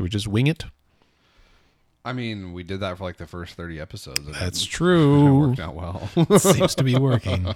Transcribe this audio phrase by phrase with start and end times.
[0.00, 0.64] Should we just wing it?
[2.06, 4.20] I mean, we did that for like the first 30 episodes.
[4.20, 5.38] and That's it- It true.
[5.48, 6.08] worked out well.
[6.38, 7.54] Seems to be working.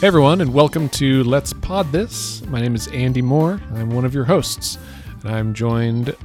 [0.00, 2.42] Hey everyone, and welcome to Let's Pod This.
[2.46, 3.60] My name is Andy Moore.
[3.74, 4.78] I'm one of your hosts,
[5.22, 6.16] and I'm joined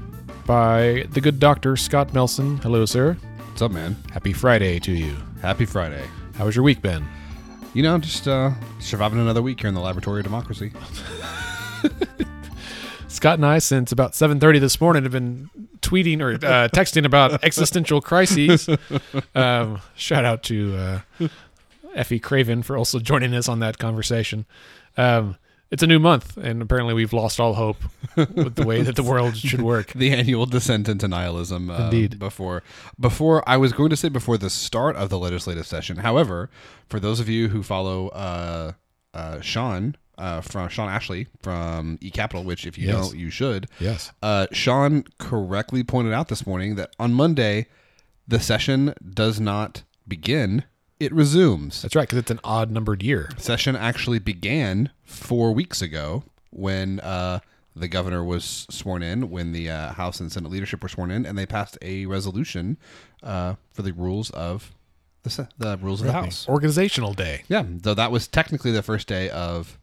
[0.45, 2.55] by the good doctor Scott Melson.
[2.59, 3.17] Hello, sir.
[3.55, 3.95] What's up, man?
[4.11, 5.15] Happy Friday to you.
[5.41, 6.05] Happy Friday.
[6.37, 7.07] How was your week been?
[7.73, 8.51] You know, just uh,
[8.81, 10.73] surviving another week here in the laboratory of democracy.
[13.07, 15.49] Scott and I, since about 7:30 this morning, have been
[15.79, 18.67] tweeting or uh, texting about existential crises.
[19.33, 21.27] Um, shout out to uh,
[21.93, 24.45] Effie Craven for also joining us on that conversation.
[24.97, 25.37] Um,
[25.71, 27.77] it's a new month, and apparently we've lost all hope
[28.15, 29.91] with the way that the world should work.
[29.95, 31.69] The annual descent into nihilism.
[31.69, 32.19] Uh, Indeed.
[32.19, 32.63] Before,
[32.99, 35.97] before I was going to say before the start of the legislative session.
[35.97, 36.49] However,
[36.87, 38.73] for those of you who follow uh,
[39.13, 43.09] uh, Sean uh, from Sean Ashley from eCapitol, which if you Yes.
[43.09, 43.67] don't, you should.
[43.79, 44.11] Yes.
[44.21, 47.67] Uh, Sean correctly pointed out this morning that on Monday,
[48.27, 50.63] the session does not begin;
[50.99, 51.81] it resumes.
[51.81, 53.29] That's right, because it's an odd numbered year.
[53.37, 57.39] Session actually began four weeks ago when uh,
[57.75, 61.25] the governor was sworn in, when the uh, House and Senate leadership were sworn in,
[61.25, 62.77] and they passed a resolution
[63.23, 64.73] uh, for the rules of
[65.23, 66.47] the, se- the rules of the House.
[66.47, 67.43] Organizational day.
[67.47, 69.77] Yeah, though that was technically the first day of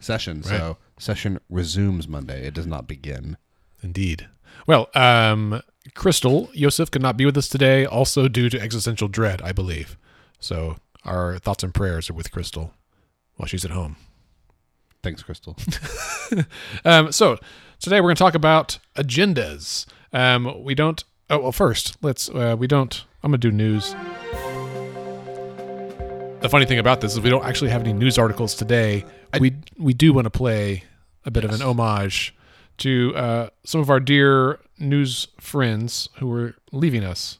[0.00, 0.42] session.
[0.42, 2.46] So session resumes Monday.
[2.46, 3.36] It does not begin.
[3.82, 4.28] Indeed.
[4.66, 5.60] Well, um,
[5.94, 9.98] Crystal Yosef could not be with us today, also due to existential dread, I believe.
[10.44, 12.74] So our thoughts and prayers are with Crystal
[13.36, 13.96] while she's at home.
[15.02, 15.56] Thanks, Crystal.
[16.84, 17.38] Um, so
[17.78, 19.86] today we're going to talk about agendas.
[20.12, 21.04] Um, we don't.
[21.30, 22.28] Oh well, first let's.
[22.28, 23.04] Uh, we don't.
[23.22, 23.92] I'm going to do news.
[26.40, 29.04] The funny thing about this is we don't actually have any news articles today.
[29.38, 30.84] we we do want to play
[31.24, 32.34] a bit of an homage
[32.78, 37.38] to uh, some of our dear news friends who are leaving us.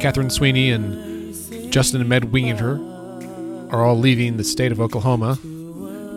[0.00, 2.78] Catherine Sweeney and Justin and Meg Wingerter
[3.72, 5.38] are all leaving the state of Oklahoma.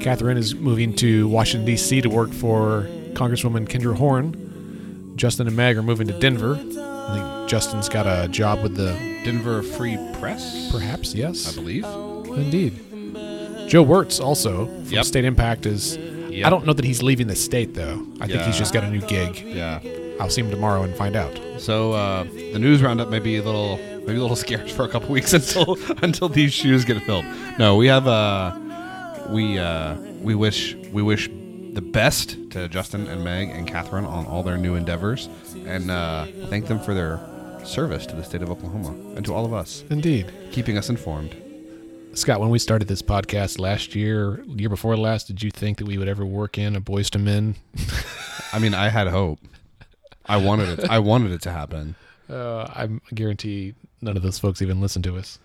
[0.01, 2.01] Catherine is moving to Washington, D.C.
[2.01, 5.13] to work for Congresswoman Kendra Horn.
[5.15, 6.55] Justin and Meg are moving to Denver.
[6.55, 8.91] I think Justin's got a job with the.
[9.23, 11.51] Denver Free Press, Perhaps, yes.
[11.51, 11.83] I believe.
[11.85, 13.69] Indeed.
[13.69, 15.05] Joe Wertz, also from Yep.
[15.05, 15.97] State Impact, is.
[15.97, 16.45] Yep.
[16.45, 18.05] I don't know that he's leaving the state, though.
[18.21, 19.39] I think he's just got a new gig.
[19.39, 19.79] Yeah.
[20.19, 21.39] I'll see him tomorrow and find out.
[21.59, 24.89] So uh, the news roundup may be a little, maybe a little scarce for a
[24.89, 27.25] couple weeks until until these shoes get filled.
[27.59, 28.57] No, we have uh,
[29.29, 31.29] we uh, we wish we wish
[31.73, 35.29] the best to Justin and Meg and Catherine on all their new endeavors,
[35.65, 37.19] and uh, thank them for their
[37.63, 40.31] service to the state of Oklahoma and to all of us, Indeed.
[40.51, 41.35] keeping us informed.
[42.13, 45.85] Scott, when we started this podcast last year, year before last, did you think that
[45.85, 47.55] we would ever work in a Boyz II Men?
[48.53, 49.39] I mean, I had hope.
[50.27, 50.89] I wanted it.
[50.89, 51.95] I wanted it to happen.
[52.29, 55.39] Uh, I guarantee none of those folks even listen to us.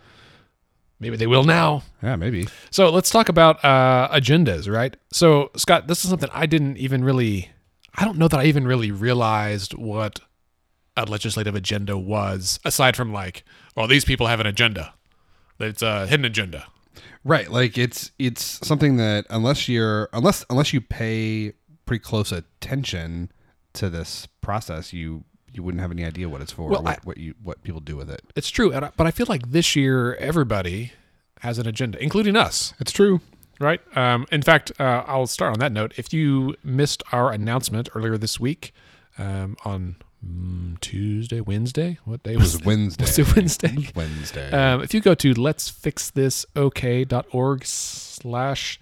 [0.98, 1.84] Maybe they will now.
[2.02, 2.48] Yeah, maybe.
[2.72, 4.96] So let's talk about uh, agendas, right?
[5.12, 7.50] So, Scott, this is something I didn't even really,
[7.94, 10.18] I don't know that I even really realized what
[10.96, 13.44] a legislative agenda was, aside from like,
[13.76, 14.94] well, these people have an agenda.
[15.60, 16.66] It's a hidden agenda.
[17.24, 21.52] Right, like it's it's something that unless you're unless unless you pay
[21.86, 23.30] pretty close attention
[23.74, 25.24] to this process, you
[25.54, 27.62] you wouldn't have any idea what it's for, Well, or what, I- what you what
[27.62, 28.22] people do with it.
[28.36, 30.92] It's true, and I, but I feel like this year everybody
[31.40, 32.72] has an agenda, including us.
[32.80, 33.20] It's true.
[33.60, 33.80] right?
[33.96, 35.92] Um, in fact, uh, I'll start on that note.
[35.96, 38.72] If you missed our announcement earlier this week
[39.18, 39.96] um, on
[40.26, 43.04] mm, Tuesday, Wednesday, what day It was was Wednesday.
[43.04, 43.74] Was it Wednesday?
[43.76, 44.50] It Wednesday.
[44.52, 48.80] Um, if you go to let'sfixthisok.org slash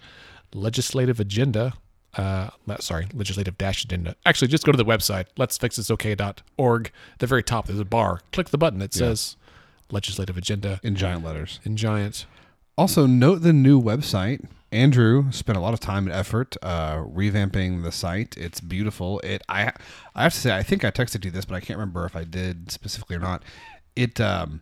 [0.53, 1.73] legislative agenda,
[2.17, 2.49] uh,
[2.79, 4.15] sorry, legislative dash agenda.
[4.25, 6.85] Actually, just go to the website, Let's let'sfixthisok.org.
[6.87, 8.21] At the very top, there's a bar.
[8.31, 9.37] Click the button that says
[9.91, 11.59] legislative agenda in giant letters.
[11.63, 12.25] in giant.
[12.77, 14.45] Also, note the new website.
[14.73, 18.37] Andrew spent a lot of time and effort uh, revamping the site.
[18.37, 19.19] It's beautiful.
[19.19, 19.73] It I
[20.15, 22.15] I have to say I think I texted you this, but I can't remember if
[22.15, 23.43] I did specifically or not.
[23.97, 24.61] It um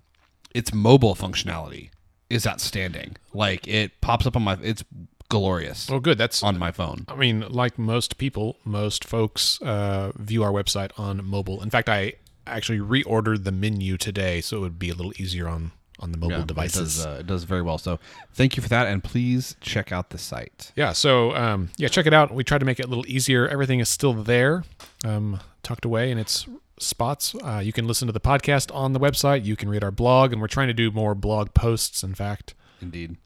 [0.55, 1.91] its mobile functionality
[2.29, 3.17] is outstanding.
[3.33, 4.83] Like it pops up on my it's
[5.29, 6.17] glorious Oh, good.
[6.17, 7.05] That's on my phone.
[7.07, 11.61] I mean, like most people, most folks uh, view our website on mobile.
[11.61, 12.13] In fact, I
[12.47, 15.71] actually reordered the menu today, so it would be a little easier on
[16.01, 16.95] on the mobile Yeah, It devices.
[16.95, 17.77] does, uh, it does very well.
[17.77, 17.99] So
[18.33, 20.71] thank you for that, and please check out the site.
[20.77, 22.33] yeah, so um, yeah, check it out.
[22.33, 23.47] We tried to make it a little easier.
[23.49, 24.63] Everything is still there,
[25.03, 26.47] um, tucked away, and it's
[26.79, 27.35] spots.
[27.43, 29.43] Uh, you can listen to the podcast on the website.
[29.43, 32.01] You can read our blog, and we're trying to do more blog posts.
[32.01, 33.17] In fact, Indeed.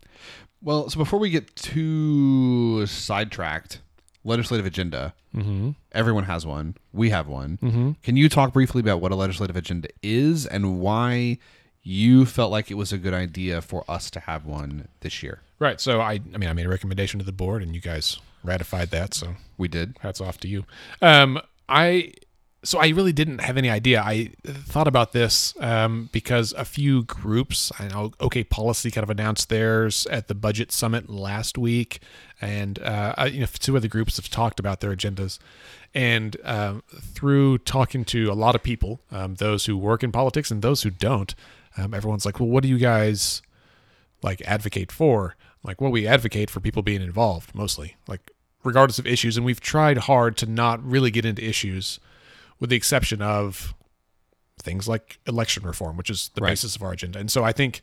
[0.63, 3.81] Well, so before we get too sidetracked,
[4.23, 5.13] legislative agenda.
[5.35, 5.71] mm-hmm.
[5.91, 6.75] Everyone has one.
[6.93, 7.95] We have one.
[8.03, 11.37] Can you talk briefly about what a legislative agenda is and why
[11.83, 15.41] you felt like it was a good idea for us to have one this year?
[15.59, 15.79] right.
[15.81, 18.89] So I, I mean, I made a recommendation to the board, and you guys ratified
[18.91, 19.13] that.
[19.13, 19.95] So We did.
[20.01, 20.65] hats off to you.
[21.01, 21.39] Um,
[21.69, 22.13] I
[22.63, 24.01] so I really didn't have any idea.
[24.01, 29.09] I thought about this um, because a few groups, I know OK Policy kind of
[29.09, 31.99] announced theirs at the budget summit last week,
[32.41, 35.39] and uh, you know two other groups have talked about their agendas.
[35.93, 40.49] And um, through talking to a lot of people, um, those who work in politics
[40.49, 41.35] and those who don't,
[41.77, 43.41] um, everyone's like, "Well, what do you guys
[44.21, 48.31] like advocate for?" Like, well, we advocate for people being involved mostly, like
[48.63, 49.37] regardless of issues.
[49.37, 51.99] And we've tried hard to not really get into issues,
[52.63, 53.75] with the exception of
[54.57, 56.51] things like election reform, which is the Right.
[56.51, 57.19] basis of our agenda.
[57.19, 57.81] And so I think,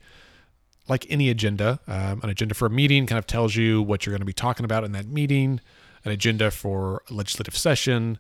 [0.89, 4.13] like any agenda, um, an agenda for a meeting kind of tells you what you're
[4.13, 5.61] going to be talking about in that meeting.
[6.03, 8.19] An agenda for a legislative session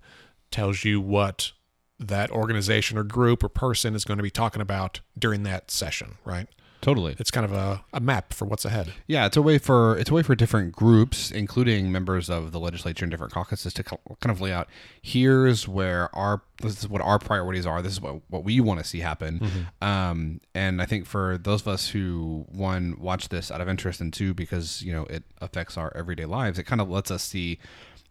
[0.51, 1.53] tells you what
[1.99, 6.19] that organization or group or person is going to be talking about during that session,
[6.27, 6.47] right?
[6.81, 7.15] Totally.
[7.19, 8.93] It's kind of a, a map for what's ahead.
[9.07, 12.61] Yeah, it's a way for it's a way for different groups, including members of the
[12.61, 14.69] legislature and different caucuses, to kind of lay out.
[15.03, 17.83] Here's where our this is what our priorities are.
[17.83, 19.41] This is what what we want to see happen.
[19.83, 24.01] Um, and I think for those of us who one watch this out of interest,
[24.01, 27.23] and two because you know it affects our everyday lives, it kind of lets us
[27.23, 27.59] see.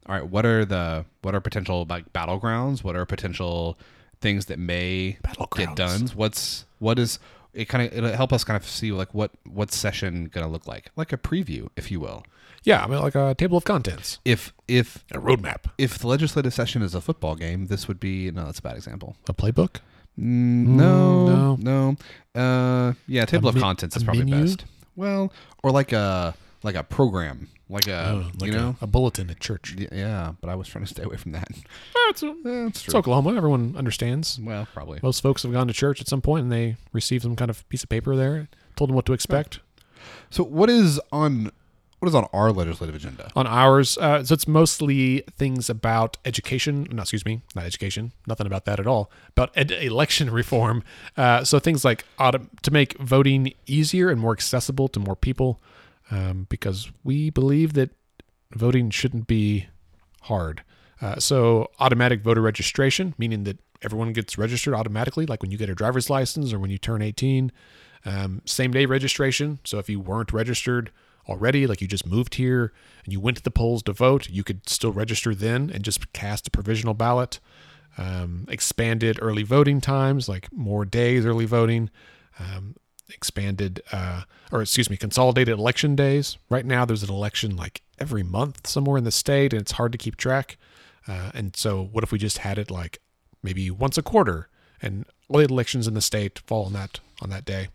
[0.06, 2.84] All right, what are the what are potential like battlegrounds?
[2.84, 3.78] What are potential
[4.22, 5.18] things that may
[5.68, 6.02] get done?
[6.16, 7.20] What's what is
[7.54, 10.68] it kind of it'll help us kind of see like what what session gonna look
[10.68, 10.92] like.
[10.96, 12.24] Like a preview if you will.
[12.64, 16.54] Yeah, I mean, like a table of contents, if if a roadmap, if the legislative
[16.54, 19.16] session is a football game this would be no that's a bad example.
[19.30, 19.78] A playbook.
[20.20, 21.96] mm, no no.
[22.36, 22.40] no.
[22.42, 24.46] Uh yeah table of mi- contents is probably menu?
[24.46, 24.66] best.
[24.96, 25.32] Well
[25.64, 29.30] or like a like a program like a Oh, like you know a, a bulletin
[29.30, 29.76] at church.
[29.78, 31.48] Y- yeah but i was trying to stay away from that
[32.10, 33.36] It's, that's it's Oklahoma.
[33.36, 34.40] Everyone understands.
[34.42, 37.36] well probably Most folks have gone to church at some point and they received some
[37.36, 39.60] kind of piece of paper there, told them what to expect.
[40.32, 41.52] so what is on
[42.00, 46.88] what is on our legislative agenda On ours, uh, so it's mostly things about education.
[46.90, 48.14] No, excuse me, not education.
[48.26, 49.12] Nothing about that at all.
[49.36, 50.82] About ed- election reform.
[51.18, 55.60] Uh, so things like auto- to make voting easier and more accessible to more people,
[56.12, 57.92] um, because we believe that
[58.52, 59.68] voting shouldn't be
[60.24, 60.64] hard.
[61.02, 65.70] Uh, so automatic voter registration, meaning that everyone gets registered automatically, like when you get
[65.70, 67.52] a driver's license or when you turn 18.
[68.06, 69.60] Um, same day registration.
[69.64, 70.92] So if you weren't registered
[71.28, 72.74] already, like you just moved here
[73.04, 76.12] and you went to the polls to vote, you could still register then and just
[76.14, 77.40] cast a provisional ballot.
[77.98, 81.90] Um, expanded early voting times, like more days early voting.
[82.40, 82.76] Um,
[83.10, 86.38] expanded, uh, or excuse me, consolidated election days.
[86.50, 89.92] Right now, there's an election like every month somewhere in the state, and it's hard
[89.92, 90.58] to keep track.
[91.08, 93.00] Uh, and so, what if we just had it like
[93.42, 94.50] maybe once a quarter,
[94.82, 97.70] and all the elections in the state fall on that on that day?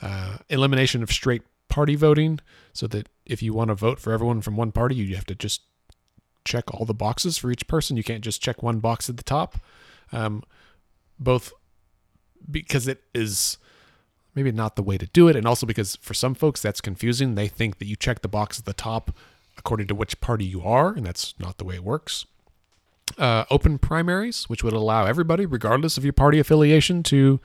[0.00, 2.40] Uh, elimination of straight party voting,
[2.72, 5.34] so that if you want to vote for everyone from one party, you have to
[5.34, 5.62] just
[6.44, 7.96] check all the boxes for each person.
[7.96, 9.56] You can't just check one box at the top.
[10.12, 10.42] Um,
[11.18, 11.52] both
[12.50, 13.58] because it is
[14.38, 17.34] maybe not the way to do it, and also because for some folks that's confusing.
[17.34, 19.10] They think that you check the box at the top
[19.56, 22.24] according to which party you are, and that's not the way it works.
[23.18, 27.40] Uh, open primaries, which would allow everybody, regardless of your party affiliation, to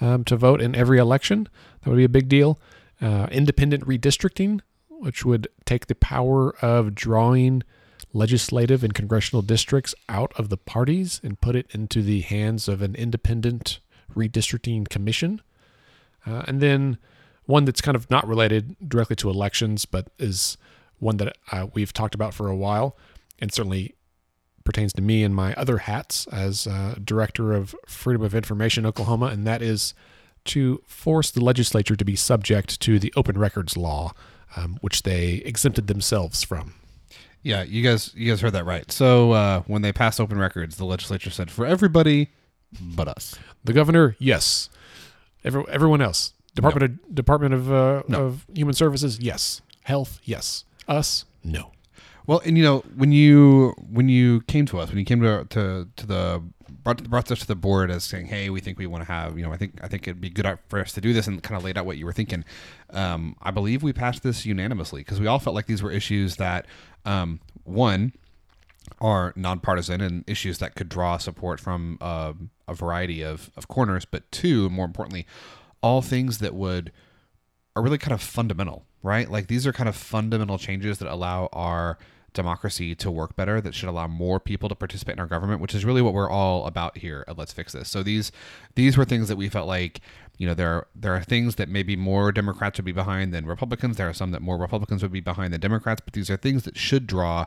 [0.00, 1.48] um, to vote in every election.
[1.82, 2.58] That would be a big deal.
[2.98, 7.62] Uh, independent redistricting, which would take the power of drawing
[8.14, 12.80] legislative and congressional districts out of the parties and put it into the hands of
[12.80, 13.80] an independent
[14.16, 15.42] redistricting commission.
[16.28, 16.98] Uh, and then
[17.46, 20.58] one that's kind of not related directly to elections, but is
[20.98, 22.96] one that uh, we've talked about for a while,
[23.38, 23.94] and certainly
[24.64, 29.26] pertains to me and my other hats as uh, director of Freedom of Information Oklahoma,
[29.26, 29.94] and that is
[30.44, 34.12] to force the legislature to be subject to the open records law,
[34.56, 36.74] um, which they exempted themselves from.
[37.42, 38.90] Yeah, you guys, you guys heard that right.
[38.90, 42.28] So uh, when they passed open records, the legislature said for everybody
[42.80, 43.34] but us.
[43.64, 44.68] The governor, yes.
[45.44, 48.26] Every, everyone else, Department of Department of, uh, No.
[48.26, 49.60] of Human Services, yes.
[49.84, 50.64] Health, yes.
[50.86, 51.72] Us, no.
[52.26, 55.46] Well, and you know when you when you came to us, when you came to
[55.50, 56.42] to, to the
[56.84, 59.38] brought, brought us to the board as saying, "Hey, we think we want to have,"
[59.38, 61.42] you know, I think I think it'd be good for us to do this and
[61.42, 62.44] kind of laid out what you were thinking.
[62.90, 66.36] Um, I believe we passed this unanimously because we all felt like these were issues
[66.36, 66.66] that,
[67.06, 68.12] um, one,
[69.00, 74.04] are nonpartisan and issues that could draw support from um, a variety of, of corners,
[74.04, 75.26] but two, more importantly,
[75.82, 76.92] all things that would
[77.76, 79.30] are really kind of fundamental, right?
[79.30, 81.98] Like these are kind of fundamental changes that allow our
[82.34, 85.74] democracy to work better that should allow more people to participate in our government which
[85.74, 87.88] is really what we're all about here let's fix this.
[87.88, 88.30] So these
[88.74, 90.00] these were things that we felt like
[90.36, 93.46] you know there are, there are things that maybe more democrats would be behind than
[93.46, 93.96] republicans.
[93.96, 96.02] There are some that more republicans would be behind than democrats.
[96.04, 97.46] But these are things that should draw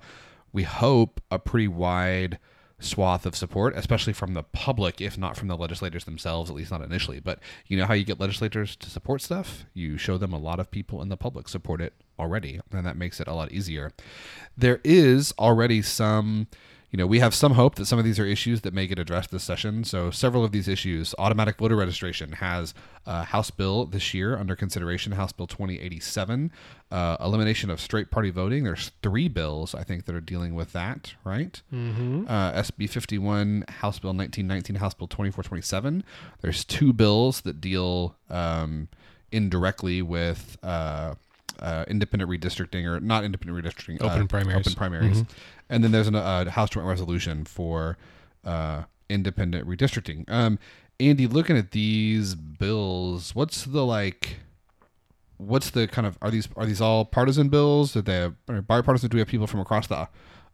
[0.53, 2.39] we hope a pretty wide
[2.79, 6.72] swath of support, especially from the public, if not from the legislators themselves, at least
[6.72, 7.20] not initially.
[7.20, 9.65] But you know how you get legislators to support stuff?
[9.74, 12.98] You show them a lot of people in the public support it already, and that
[12.98, 13.91] makes it a lot easier.
[14.58, 16.48] There is already some
[16.91, 19.00] you know, we have some hope that some of these are issues that may get
[19.00, 19.86] addressed this session.
[19.86, 22.74] So, several of these issues, automatic voter registration has
[23.05, 26.51] a House bill this year under consideration, House Bill 2087.
[26.91, 28.65] Uh, elimination of straight party voting.
[28.65, 31.62] There's three bills, I think, that are dealing with that, right?
[31.74, 32.25] Mm-hmm.
[32.27, 36.03] Uh, SB 51, House Bill 1919, House Bill 2427.
[36.41, 38.89] There's two bills that deal um,
[39.31, 40.57] indirectly with.
[40.62, 41.15] Uh,
[41.62, 44.58] uh, independent redistricting or not independent redistricting, Open uh, primaries.
[44.58, 45.24] open primaries,
[45.70, 47.98] and then there's a uh, House Joint Resolution for
[48.44, 50.30] uh, independent redistricting.
[50.30, 50.58] Um,
[51.00, 54.38] Andy, looking at these bills, what's the like?
[55.38, 57.94] What's the kind of are these are these all partisan bills?
[57.94, 59.10] Did they have are bipartisan?
[59.10, 60.08] Do we have people from across the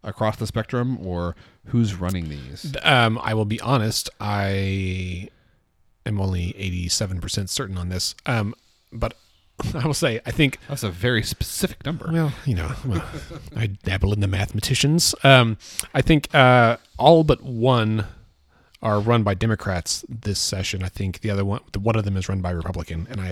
[0.04, 1.36] across the spectrum, or
[1.66, 2.74] who's running these?
[2.84, 4.10] Um, I will be honest.
[4.22, 5.30] I
[6.06, 8.16] am only eighty-seven percent certain on this.
[8.26, 8.56] Um,
[8.94, 9.16] but
[9.74, 12.10] I will say I think That's a very specific number.
[12.12, 13.04] Well, you know, well,
[13.56, 15.16] I dabble in the mathematicians.
[15.24, 15.58] Um,
[15.94, 18.06] I think uh, all but one
[18.82, 20.84] are run by Democrats this session.
[20.84, 23.26] I think the other one, the one of them is run by Republican, and I,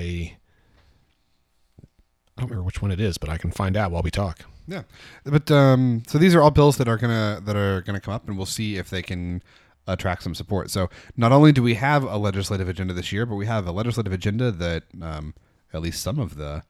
[2.38, 4.39] I don't remember which one it is, but I can find out while we talk.
[4.67, 4.84] Yeah,
[5.24, 8.27] but um, so these are all bills that are gonna that are gonna come up,
[8.27, 9.44] and we'll see if they can
[9.88, 10.72] attract some support.
[10.72, 13.72] So not only do we have a legislative agenda this year, but we have a
[13.72, 15.36] legislative agenda that um,
[15.75, 16.63] at least some of the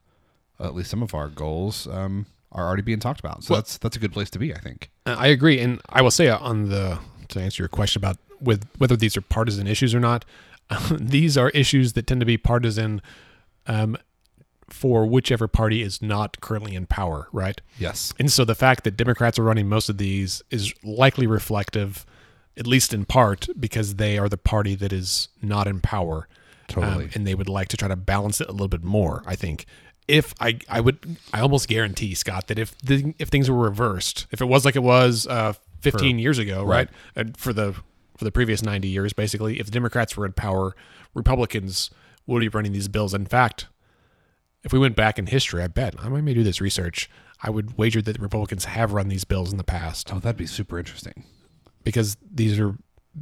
[0.60, 3.44] at least some of our goals um, are already being talked about.
[3.44, 4.90] So Well- that's that's a good place to be, I think.
[5.06, 8.68] Uh, I agree, and I will say on the to answer your question about with
[8.78, 10.26] whether these are partisan issues or not,
[10.92, 13.02] these are issues that tend to be partisan
[13.68, 13.98] um,
[14.70, 17.62] for whichever party is not currently in power, right?
[17.80, 18.14] Yes.
[18.20, 22.06] And so the fact that Democrats are running most of these is likely reflective,
[22.58, 26.28] at least in part, because they are the party that is not in power.
[26.68, 27.06] Totally.
[27.06, 29.36] Um, and they would like to try to balance it a little bit more, I
[29.36, 29.66] think.
[30.08, 34.28] If I, I would, I almost guarantee, Scott, that if the, if things were reversed,
[34.32, 37.74] if it was like it was uh, 15 years ago, right, and for the
[38.18, 40.76] for the previous 90 years, basically, if the Democrats were in power,
[41.16, 41.90] Republicans
[42.28, 43.14] would be running these bills.
[43.14, 43.68] In fact,
[44.64, 47.10] if we went back in history, I bet I may do this research.
[47.44, 50.38] I would wager that the Republicans have run these bills in the past Oh, that'd
[50.38, 51.26] be super interesting.
[51.84, 52.76] because these are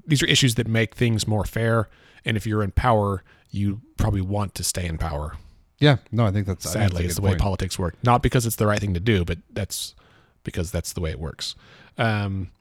[0.05, 1.87] these are issues that make things more fair.
[2.25, 5.35] And if you're in power, you probably want to stay in power.
[5.79, 5.97] Yeah.
[6.11, 7.41] No, I think that's think Sadly, it's the way point.
[7.41, 7.95] politics work.
[8.03, 9.95] Not because it's the right thing to do, but that's
[10.43, 11.55] because that's the way it works.
[11.97, 12.51] Um,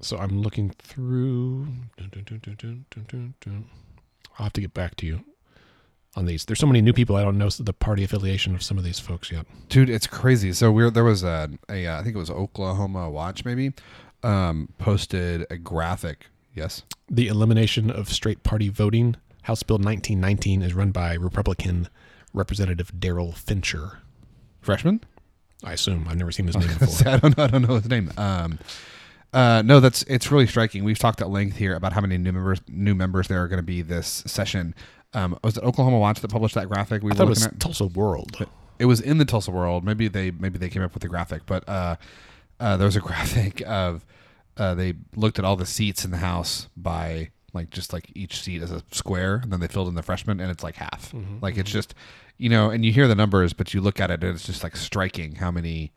[0.00, 1.68] so I'm looking through.
[4.38, 5.24] I'll have to get back to you
[6.16, 6.44] on these.
[6.44, 7.16] There's so many new people.
[7.16, 9.46] I don't know the party affiliation of some of these folks yet.
[9.68, 10.52] Dude, it's crazy.
[10.52, 13.72] So we're there was a, a uh, I think it was Oklahoma Watch maybe
[14.22, 16.26] um, posted a graphic.
[16.54, 16.82] Yes.
[17.10, 21.88] The elimination of straight party voting, House Bill 1919, is run by Republican
[22.32, 23.98] Representative Derrel Fincher.
[24.60, 25.00] Freshman.
[25.64, 27.12] I assume I've never seen his name before.
[27.12, 27.44] I don't know.
[27.44, 28.10] I don't know his name.
[28.16, 28.58] Um,
[29.32, 30.84] uh, no, that's it's really striking.
[30.84, 33.58] We've talked at length here about how many new members new members there are going
[33.58, 34.74] to be this session.
[35.14, 37.02] Um, was it Oklahoma Watch that published that graphic?
[37.02, 37.60] We I thought it were was looking at.
[37.60, 38.46] Tulsa World.
[38.78, 39.84] It was in the Tulsa World.
[39.84, 41.96] Maybe they maybe they came up with the graphic, but uh,
[42.60, 44.04] uh, there was a graphic of
[44.56, 48.40] uh, they looked at all the seats in the house by like just like each
[48.40, 51.12] seat as a square, and then they filled in the freshmen, and it's like half.
[51.42, 51.94] Like it's just
[52.38, 54.62] you know, and you hear the numbers, but you look at it, and it's just
[54.62, 55.92] like striking how many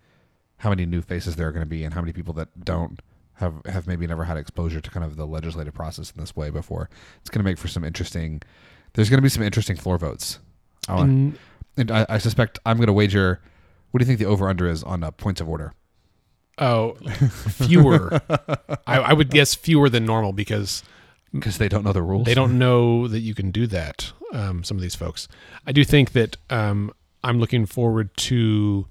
[0.57, 3.00] how many new faces there are going to be, and how many people that don't
[3.35, 6.50] have have maybe never had exposure to kind of the legislative process in this way
[6.50, 6.89] before.
[7.21, 8.41] It's going to make for some interesting.
[8.93, 10.39] There's going to be some interesting floor votes.
[10.88, 11.39] I And
[11.77, 13.41] and I, I suspect I'm going to wager.
[13.91, 15.74] What do you think the over under is on uh, points of order?
[16.59, 18.21] Oh, fewer.
[18.88, 20.83] I, I would guess fewer than normal because
[21.33, 22.25] Because they don't know the rules.
[22.25, 24.12] they don't know that you can do that.
[24.33, 25.27] Um, some of these folks.
[25.65, 26.91] I do think that um,
[27.24, 28.88] I'm looking forward to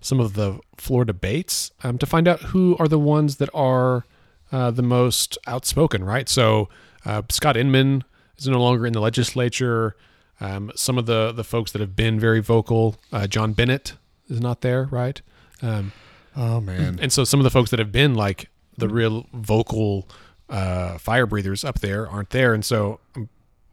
[0.00, 4.04] some of the floor debates um, to find out who are the ones that are
[4.52, 6.04] uh, the most outspoken.
[6.04, 6.28] Right.
[6.28, 6.68] So
[7.04, 8.04] uh, Scott Inman
[8.36, 9.96] is no longer in the legislature.
[10.40, 13.94] Um, some of the the folks that have been very vocal, uh, John Bennett
[14.28, 14.84] is not there.
[14.90, 15.20] Right.
[15.62, 15.92] Um,
[16.36, 16.98] Oh man.
[17.00, 20.08] and so some of the folks that have been like the real vocal
[20.48, 23.28] uh, fire breathers up there aren't there, and so um,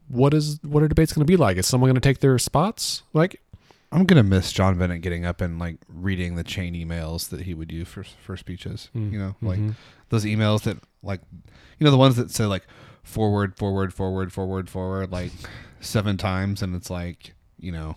[0.08, 1.58] what is what are debates going to be like?
[1.58, 3.04] Is someone going to take their spots?
[3.14, 3.42] Like,
[3.92, 7.54] I'm gonna miss John Bennett getting up and like reading the chain emails that he
[7.54, 8.90] would use for for speeches.
[8.96, 9.12] Mm.
[9.12, 9.76] You know, like Mhm.
[10.10, 11.22] those emails that like
[11.80, 12.64] you know the ones that say like
[13.04, 15.32] forward, forward, forward, forward, forward like
[15.82, 17.96] seven times, and it's like you know,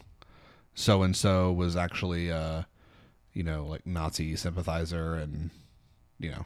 [0.74, 2.62] so and so was actually uh,
[3.34, 5.50] you know like Nazi sympathizer, and
[6.18, 6.44] you know,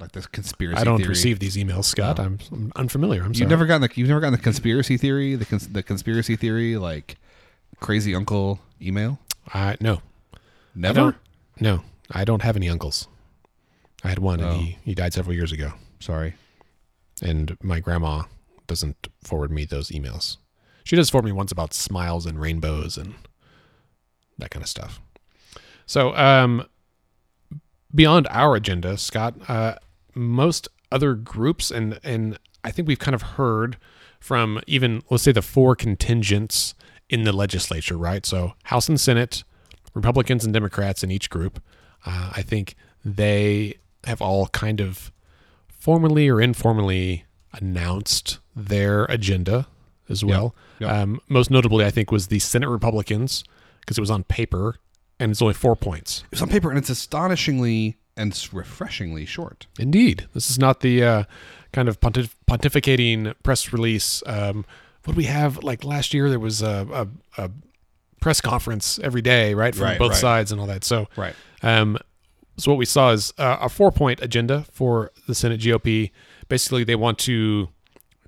[0.00, 0.80] like this conspiracy.
[0.80, 1.08] I don't theory.
[1.10, 2.18] receive these emails, Scott.
[2.18, 2.24] No.
[2.24, 3.22] I'm, I'm unfamiliar.
[3.22, 3.42] I'm sorry.
[3.44, 6.76] You've never gotten the you've never gotten the conspiracy theory, the cons- the conspiracy theory
[6.76, 7.16] like
[7.80, 9.18] crazy uncle email.
[9.52, 10.00] I no,
[10.74, 10.94] Never.
[10.94, 11.16] don't.
[11.60, 11.82] no.
[12.10, 13.08] I don't have any uncles.
[14.02, 14.50] I had one, Oh.
[14.50, 14.80] and he oh.
[14.84, 15.72] he died several years ago.
[16.00, 16.34] Sorry.
[17.22, 18.24] and my grandma
[18.66, 20.36] doesn't forward me those emails.
[20.84, 23.14] She does forward me once about smiles and rainbows and
[24.38, 25.00] that kind of stuff.
[25.86, 26.66] So, um,
[27.94, 29.76] beyond our agenda, Scott, uh,
[30.14, 33.76] most other groups and and I think we've kind of heard
[34.20, 36.74] from even let's say the four contingents
[37.10, 38.24] in the legislature, right?
[38.24, 39.44] So House and Senate,
[39.92, 41.62] Republicans and Democrats in each group.
[42.06, 42.74] Uh, I think
[43.04, 45.12] they have all kind of
[45.68, 49.66] formally or informally announced their agenda
[50.08, 50.54] as well.
[50.80, 50.90] Yep.
[50.90, 53.44] Um, most notably, I think, was the Senate Republicans
[53.80, 54.76] because it was on paper
[55.20, 56.24] and it's only four points.
[56.32, 59.66] It's on paper, and it's astonishingly and refreshingly short.
[59.78, 61.24] Indeed, this is not the uh,
[61.72, 64.22] kind of pontif- pontificating press release.
[64.26, 64.64] Um,
[65.04, 65.62] what do we have?
[65.64, 67.50] Like last year, there was a, a, a
[68.20, 70.20] press conference every day, right, from Right, both right.
[70.20, 70.84] sides and all that.
[70.84, 71.34] So, Right.
[71.62, 71.98] um,
[72.56, 76.10] so what we saw is uh, a four-point agenda for the Senate GOP.
[76.48, 77.68] Basically, they want to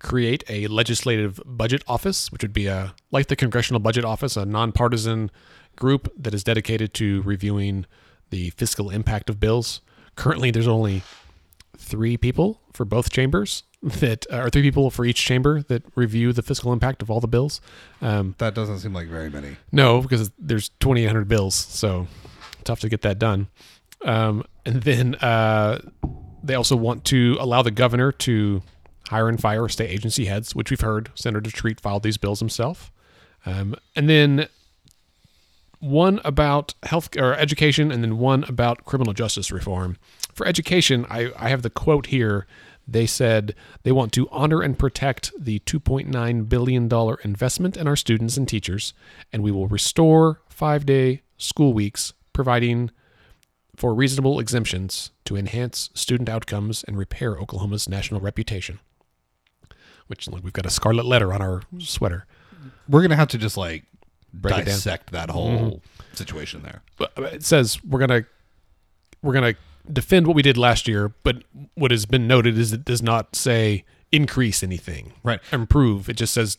[0.01, 4.45] create a legislative budget office, which would be a like the Congressional Budget Office, a
[4.45, 5.31] nonpartisan
[5.77, 7.87] group that is dedicated to reviewing
[8.31, 9.81] the fiscal impact of bills.
[10.17, 11.03] Currently, there's only
[11.77, 16.43] three people for both chambers that or three people for each chamber that review the
[16.43, 17.61] fiscal impact of all the bills.
[18.03, 19.57] Um, That doesn't seem like very many.
[19.71, 22.07] no, because there's 2,800 bills, so
[22.65, 23.49] tough to get that done.
[24.05, 25.81] Um, and then uh,
[26.43, 28.63] they also want to allow the governor to
[29.09, 32.91] hire and fire state agency heads, which we've heard Senator Treat filed these bills himself.
[33.45, 34.49] Um, and then
[35.87, 39.97] one about health or education, and then one about criminal justice reform.
[40.35, 42.47] For education, I, I have the quote here.
[42.89, 48.37] They said they want to honor and protect the $2.9 billion investment in our students
[48.37, 48.95] and teachers,
[49.33, 52.91] and we will restore five day school weeks, providing
[53.77, 58.81] for reasonable exemptions to enhance student outcomes and repair Oklahoma's national reputation.
[60.07, 62.27] Which, look, we've got a scarlet letter on our sweater.
[62.89, 63.85] We're gonna have to just like
[64.41, 66.83] Break dissect that whole situation there.
[66.97, 68.25] but it says we're gonna
[69.23, 69.55] we're gonna
[69.93, 71.43] defend what we did last year, but
[71.75, 75.41] what has been noted is it does not say increase anything, Right.
[75.53, 76.09] Improve.
[76.09, 76.57] It just says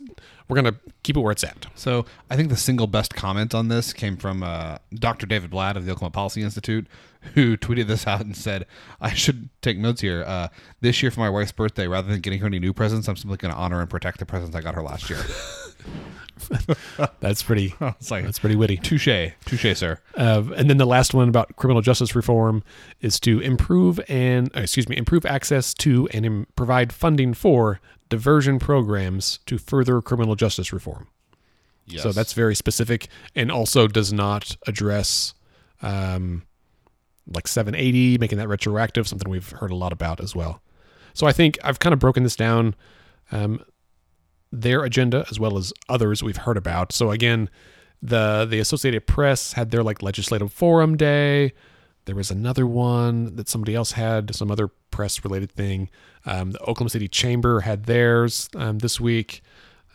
[0.48, 1.68] we're gonna keep it where it's at.
[1.76, 5.26] So I think the single best comment on this came from uh, Dr.
[5.26, 6.88] David Blatt of the Oklahoma Policy Institute,
[7.34, 8.66] who tweeted this out and said,
[9.02, 10.24] "I should take notes here.
[10.28, 10.50] Uh,
[10.82, 13.38] this year for my wife's birthday, rather than getting her any new presents, I'm simply
[13.38, 15.20] going to honor and protect the presents I got her last year."
[17.19, 17.73] That's pretty.
[17.82, 18.78] it's like That's pretty witty.
[18.78, 20.00] touche, touche, sir.
[20.15, 22.63] Uh, and then the last one about criminal justice reform
[23.02, 27.80] is to improve and uh, excuse me, improve access to and im- provide funding for
[28.10, 31.08] diversion programs to further criminal justice reform.
[31.86, 32.04] Yes.
[32.04, 35.34] So that's very specific and also does not address
[35.82, 36.43] um,
[37.34, 40.62] like 780, making that retroactive, something we've heard a lot about as well.
[41.13, 42.76] So I think I've kind of broken this down,
[43.32, 43.62] um,
[44.52, 46.92] their agenda as well as others we've heard about.
[46.92, 47.50] So again,
[48.02, 51.54] the the Associated Press had their like legislative forum day.
[52.06, 55.90] There was another one that somebody else had, some other press related thing.
[56.26, 59.42] Um, the Oklahoma City Chamber had theirs um, this week,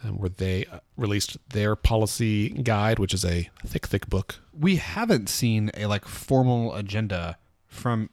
[0.05, 4.41] um, where they uh, released their policy guide, which is a thick, thick book.
[4.53, 8.11] we haven't seen a like formal agenda from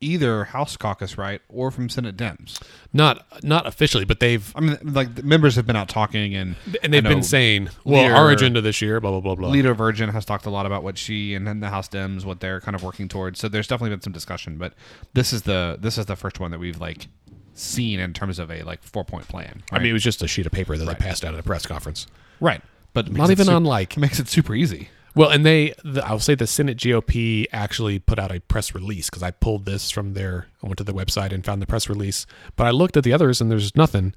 [0.00, 2.62] either House caucus, right, or from Senate Dems.
[2.92, 6.56] Not not officially, but they've I mean, like the members have been out talking, and
[6.82, 9.48] and they've I been saying, well, Leader- our agenda this year, blah blah blah blah.
[9.48, 12.40] Leader Virgin has talked a lot about what she and then the House Dems what
[12.40, 13.38] they're kind of working towards.
[13.40, 14.72] So there's definitely been some discussion, but
[15.14, 17.08] this is the this is the first one that we've like
[17.54, 19.62] seen in terms of a like four point plan.
[19.72, 20.98] I mean, it was just a sheet of paper that Right.
[20.98, 22.06] they passed out at a press conference.
[22.40, 22.62] right,
[22.94, 24.90] but Not even sup- on like makes it super easy.
[25.14, 29.10] Well, and they, the, I'll say the Senate GOP actually put out a press release
[29.10, 31.88] because I pulled this from their, I went to the website and found the press
[31.88, 32.26] release.
[32.56, 34.14] But I looked at the others and there's nothing.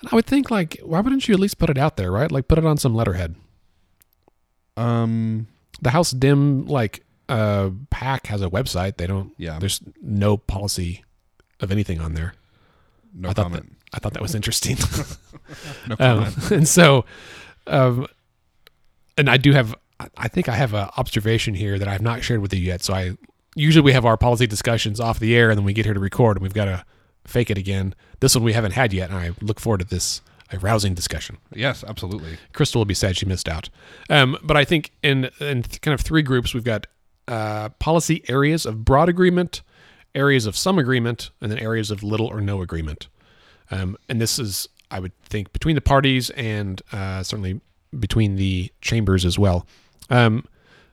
[0.00, 2.30] And I would think, like, why wouldn't you at least put it out there, right?
[2.30, 3.36] Like, put it on some letterhead.
[4.76, 5.46] Um,
[5.80, 8.96] The House Dim, like, uh, PAC has a website.
[8.96, 11.04] They don't, yeah, there's no policy
[11.60, 12.34] of anything on there.
[13.14, 13.70] No I thought comment.
[13.70, 14.76] that I thought that was interesting.
[15.88, 16.50] No um, comment.
[16.50, 17.04] and so,
[17.66, 18.06] um,
[19.16, 19.74] and I do have,
[20.16, 22.82] I think I have an observation here that I've not shared with you yet.
[22.82, 23.16] So I
[23.54, 26.00] usually we have our policy discussions off the air, and then we get here to
[26.00, 26.84] record, and we've got to
[27.26, 27.94] fake it again.
[28.20, 31.38] This one we haven't had yet, and I look forward to this a rousing discussion.
[31.54, 32.36] yes, absolutely.
[32.52, 33.70] Crystal will be sad she missed out.
[34.10, 36.86] Um, but I think in in kind of three groups, we've got
[37.26, 39.62] uh, policy areas of broad agreement,
[40.14, 43.08] areas of some agreement, and then areas of little or no agreement.
[43.70, 47.60] Um, and this is, I would think, between the parties and uh, certainly
[47.98, 49.66] between the chambers as well.
[50.12, 50.44] Um,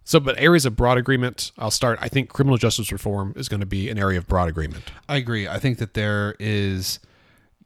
[0.04, 2.00] so, but areas of broad agreement, I'll start.
[2.02, 4.86] I think criminal justice reform is going to be an area of broad agreement.
[5.08, 5.48] I agree.
[5.48, 7.00] I think that there is,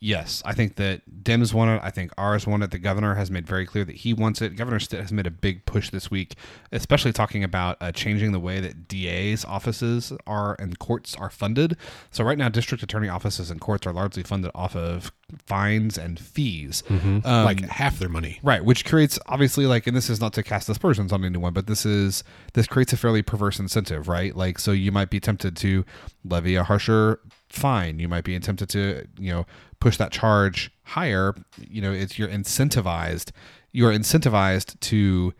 [0.04, 1.82] yes, I think that Dems want it.
[1.82, 2.72] I think ours want it.
[2.72, 4.58] The governor has made very clear that he wants it.
[4.58, 6.36] Governor Stitt has made a big push this week,
[6.74, 11.78] especially talking about uh, changing the way that DA's offices are and courts are funded.
[12.12, 15.14] So right now, district attorney offices and courts are largely funded off of
[15.46, 16.84] fines and fees.
[16.90, 18.40] Um, like half their money.
[18.44, 21.68] Right, which creates obviously like, and this is not to cast aspersions on anyone, but
[21.68, 24.36] this is this creates a fairly perverse incentive, right?
[24.36, 25.86] Like, so you might be tempted to
[26.26, 27.20] levy a harsher
[27.54, 28.00] fine.
[28.00, 29.46] You might be tempted to, you know,
[29.84, 31.36] push that charge higher.
[31.60, 33.32] You know, it's you're incentivized.
[33.74, 35.34] You're incentivized to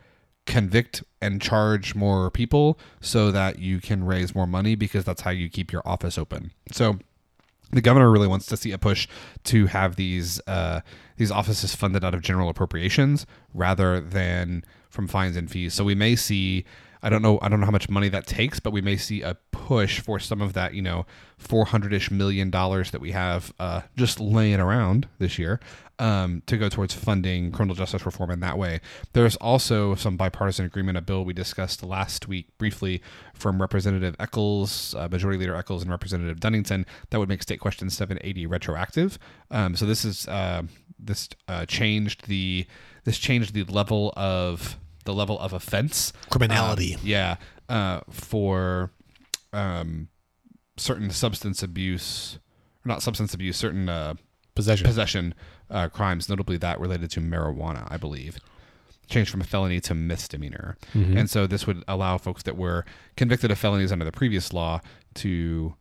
[0.46, 5.32] convict and charge more people so that you can raise more money because that's how
[5.32, 6.52] you keep your office open.
[6.74, 7.00] So
[7.72, 9.08] the governor really wants to see a push
[9.46, 10.82] to have these uh,
[11.16, 15.74] these offices funded out of general appropriations rather than from fines and fees.
[15.74, 16.66] So we may see
[17.02, 19.22] I don't know I don't know how much money that takes, but we may see
[19.22, 21.06] a push for some of that you know
[21.38, 25.60] four hundred ish million dollars that we have uh, just laying around this year
[26.00, 28.80] um, to go towards funding criminal justice reform in that way.
[29.12, 33.02] There's also some bipartisan agreement, a bill we discussed last week briefly
[33.34, 37.90] from Representative Echols, uh, Majority Leader Echols, and Representative Dunnington that would make State Question
[37.90, 39.20] 780 retroactive.
[39.52, 40.64] Um, so this is uh,
[40.98, 42.66] this uh, changed the
[43.04, 46.96] this changed the level of the level of offense Criminality.
[46.96, 47.36] um, yeah,
[47.70, 48.92] uh, for
[49.52, 50.08] um,
[50.78, 52.40] certain substance abuse,
[52.86, 54.14] not substance abuse, certain uh,
[54.56, 54.86] Possession.
[54.86, 55.36] possession
[55.72, 58.38] uh, crimes, notably that related to marijuana, I believe.
[59.10, 60.78] Changed from a felony to misdemeanor.
[60.94, 62.86] And so this would allow folks that were
[63.18, 64.80] convicted of felonies under the previous law
[65.16, 65.76] to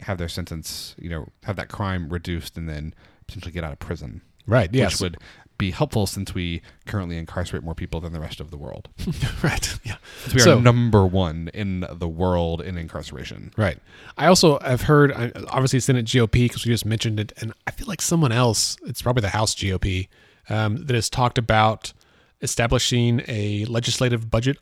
[0.00, 2.94] have their sentence, you know, have that crime reduced and then
[3.26, 4.22] potentially get out of prison.
[4.46, 4.70] right.
[4.72, 4.94] Yes.
[5.00, 5.18] Which would
[5.58, 8.88] be helpful since we currently incarcerate more people than the rest of the world.
[9.42, 9.78] right.
[9.84, 9.96] Yeah.
[10.22, 13.52] Since we So- are number one in the world in incarceration.
[13.56, 13.78] Right.
[14.16, 15.12] I also have heard,
[15.50, 19.02] obviously, Senate GOP because we just mentioned it, and I feel like someone else, it's
[19.02, 20.08] probably the House GOP,
[20.48, 21.92] um, that has talked about
[22.40, 24.58] establishing a legislative budget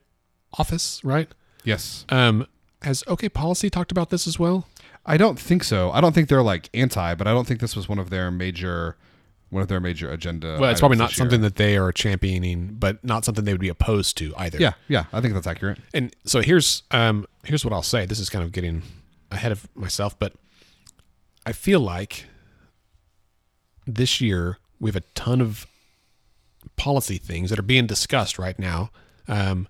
[0.58, 1.00] office.
[1.04, 1.28] Right.
[1.64, 2.04] Yes.
[2.08, 2.46] Um,
[2.82, 4.66] has OK Policy talked about this as well?
[5.04, 5.90] I don't think so.
[5.92, 8.30] I don't think they're like anti, but I don't think this was one of their
[8.30, 8.96] major
[9.50, 10.58] one of their major agenda.
[10.60, 13.68] Well, it's probably not something that they are championing, but not something they would be
[13.68, 14.58] opposed to either.
[14.58, 15.78] Yeah, yeah, I think that's accurate.
[15.94, 18.06] And so here's um here's what I'll say.
[18.06, 18.82] This is kind of getting
[19.30, 20.32] ahead of myself, but
[21.44, 22.26] I feel like
[23.86, 25.66] this year we have a ton of
[26.76, 28.90] policy things that are being discussed right now
[29.28, 29.68] um,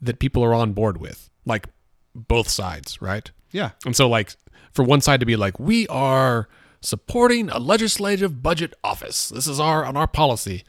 [0.00, 1.66] that people are on board with, like
[2.14, 3.30] both sides, right?
[3.50, 4.34] Yeah, And so, like,
[4.72, 6.48] for one side to be like, we are
[6.84, 9.28] supporting a legislative budget office.
[9.30, 10.64] This is our on our policy.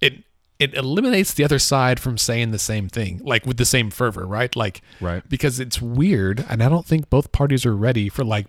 [0.00, 0.24] It
[0.58, 4.24] it eliminates the other side from saying the same thing, like with the same fervor,
[4.24, 4.54] right?
[4.54, 5.28] Like, Right.
[5.28, 8.46] Because it's weird, and I don't think both parties are ready for like.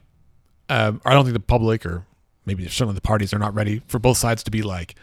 [0.70, 2.06] Um, I don't think the public or
[2.46, 4.96] maybe certainly the parties are not ready for both sides to be like,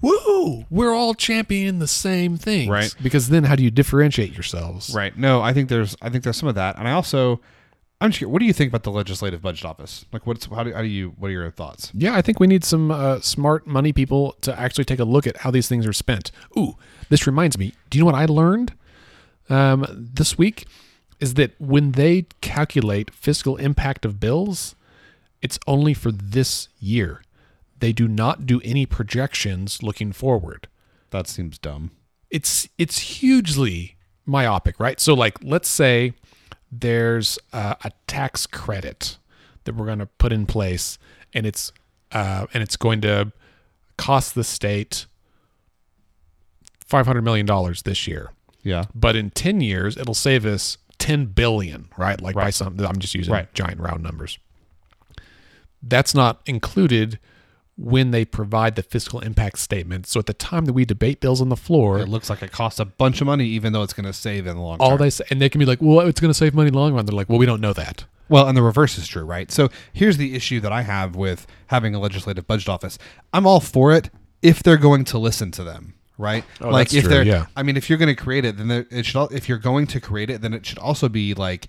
[0.00, 2.94] "Woo, we're all championing the same thing," Right.
[3.02, 4.94] Because then, how do you differentiate yourselves?
[4.94, 5.16] right.
[5.18, 7.40] No, I think there's I think there's some of that, and I also
[8.00, 10.04] I'm just curious, what do you think about the legislative budget office?
[10.12, 11.90] Like, what's how do, how do you what are your thoughts?
[11.94, 15.26] Yeah, I think we need some uh, smart money people to actually take a look
[15.26, 16.30] at how these things are spent.
[16.56, 16.76] Ooh,
[17.08, 17.74] this reminds me.
[17.90, 18.74] Do you know what I learned
[19.48, 20.66] um, this week?
[21.18, 24.76] Is that when they calculate fiscal impact of bills,
[25.42, 27.22] it's only for this year.
[27.80, 30.68] They do not do any projections looking forward.
[31.10, 31.90] That seems dumb.
[32.30, 35.00] It's it's hugely myopic, right?
[35.00, 36.12] So, like, let's say
[36.70, 39.18] there's uh, a tax credit
[39.64, 40.98] that we're going to put in place,
[41.34, 41.72] and it's
[42.12, 43.32] uh, and it's going to
[43.96, 45.06] cost the state
[46.86, 48.30] five hundred million dollars this year.
[48.62, 48.84] Yeah.
[48.94, 52.20] But in ten years, it'll save us ten billion, right?
[52.20, 53.52] Like by some, I'm just using Right.
[53.54, 54.38] giant round numbers.
[55.82, 57.18] That's not included
[57.80, 60.04] when they provide the fiscal impact statement.
[60.08, 62.50] So at the time that we debate bills on the floor, It looks like it
[62.50, 64.80] costs a bunch of money, even though it's going to save in the long run.
[64.80, 64.98] all term.
[64.98, 66.80] they say, and they can be like, "Well, it's going to save money in the
[66.80, 69.22] long run." They're like, "Well, we don't know that." Well, and the reverse is true,
[69.22, 69.50] right?
[69.50, 72.98] So here's the issue that I have with having a legislative budget office.
[73.32, 74.10] I'm all for it
[74.42, 76.44] if they're going to listen to them, right?
[76.60, 77.46] Oh, like that's if true, they're, yeah.
[77.56, 79.16] I mean, if you're going to create it, then there, it should.
[79.18, 81.68] al- If you're going to create it, then it should also be like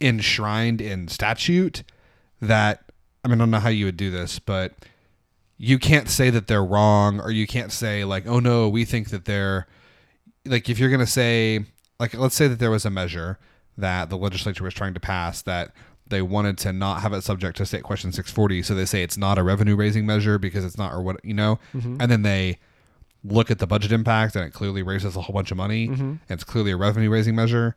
[0.00, 1.82] enshrined in statute
[2.40, 2.84] that.
[3.24, 4.72] I mean, I don't know how you would do this, but
[5.58, 9.10] you can't say that they're wrong, or you can't say like, "Oh no, we think
[9.10, 9.66] that they're."
[10.44, 11.66] Like, if you're going to say,
[12.00, 13.38] like, let's say that there was a measure
[13.76, 15.72] that the legislature was trying to pass that
[16.08, 19.16] they wanted to not have it subject to state question 640 so they say it's
[19.16, 21.58] not a revenue raising measure because it's not or what you know?
[21.74, 21.96] Mm-hmm.
[22.00, 22.58] And then they
[23.24, 25.88] look at the budget impact and it clearly raises a whole bunch of money.
[25.88, 26.02] Mm-hmm.
[26.02, 27.76] And it's clearly a revenue raising measure.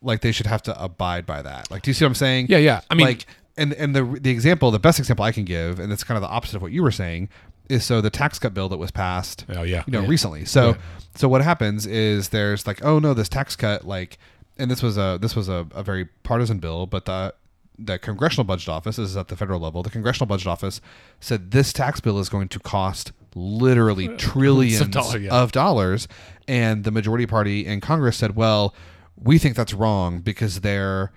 [0.00, 1.70] Like they should have to abide by that.
[1.70, 2.46] Like do you see what i'm saying?
[2.48, 2.80] Yeah, yeah.
[2.90, 5.92] I mean, like and and the the example the best example i can give and
[5.92, 7.28] it's kind of the opposite of what you were saying
[7.68, 9.84] is so the tax cut bill that was passed Oh, yeah.
[9.86, 10.08] you know Yeah.
[10.08, 10.76] recently so Yeah.
[11.14, 14.18] so what happens is there's like oh no this tax cut like
[14.58, 17.34] and this was a this was a, a very partisan bill but the
[17.78, 20.80] the congressional budget office this is at the federal level the congressional budget office
[21.20, 25.34] said this tax bill is going to cost literally uh, trillions dollar, yeah.
[25.42, 26.06] of dollars
[26.46, 28.74] and the majority party in congress said well
[29.16, 31.10] we think that's wrong because their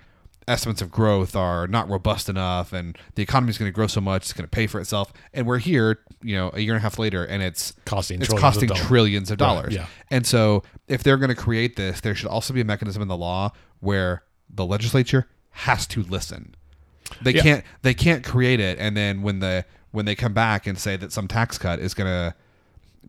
[0.48, 4.00] estimates of growth are not robust enough and the economy is going to grow so
[4.00, 6.78] much it's going to pay for itself and we're here you know a year and
[6.78, 8.86] a half later and it's Costing it's trillions of costing dollars.
[8.86, 9.86] trillions of Right, dollars yeah.
[10.10, 13.08] and so if they're going to create this there should also be a mechanism in
[13.08, 16.54] the law where the legislature has to listen
[17.22, 17.42] they Yeah.
[17.42, 20.96] can't they can't create it and then when the when they come back and say
[20.96, 22.34] that some tax cut is going to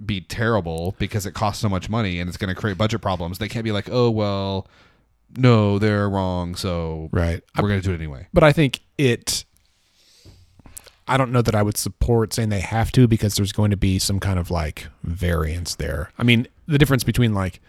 [0.06, 3.38] be terrible because it costs so much money and it's going to create budget problems
[3.38, 4.68] they can't be like oh well
[5.38, 7.42] no they're wrong so right.
[7.62, 9.46] we're going to do it anyway But I think it.
[11.08, 13.78] I don't know that I would support saying they have to because there's going to
[13.78, 16.12] be some kind of like variance there.
[16.20, 17.62] I mean, the difference between like,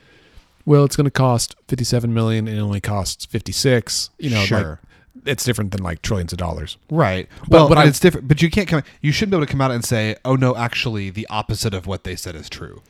[0.66, 4.10] well, it's going to cost 57 million and it only costs 56.
[4.18, 4.78] You know, Sure.
[5.14, 6.76] like, it's different than like trillions of dollars.
[6.90, 7.28] Right.
[7.42, 8.28] But well, but I- it's different.
[8.28, 8.82] But you can't come.
[9.00, 11.86] You shouldn't be able to come out and say, "Oh no, actually, the opposite of
[11.86, 12.82] what they said is true,"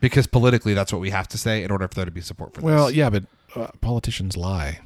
[0.00, 2.52] because politically, that's what we have to say in order for there to be support
[2.54, 2.64] for this.
[2.66, 2.94] Well, this.
[2.96, 4.80] yeah, but uh, politicians lie.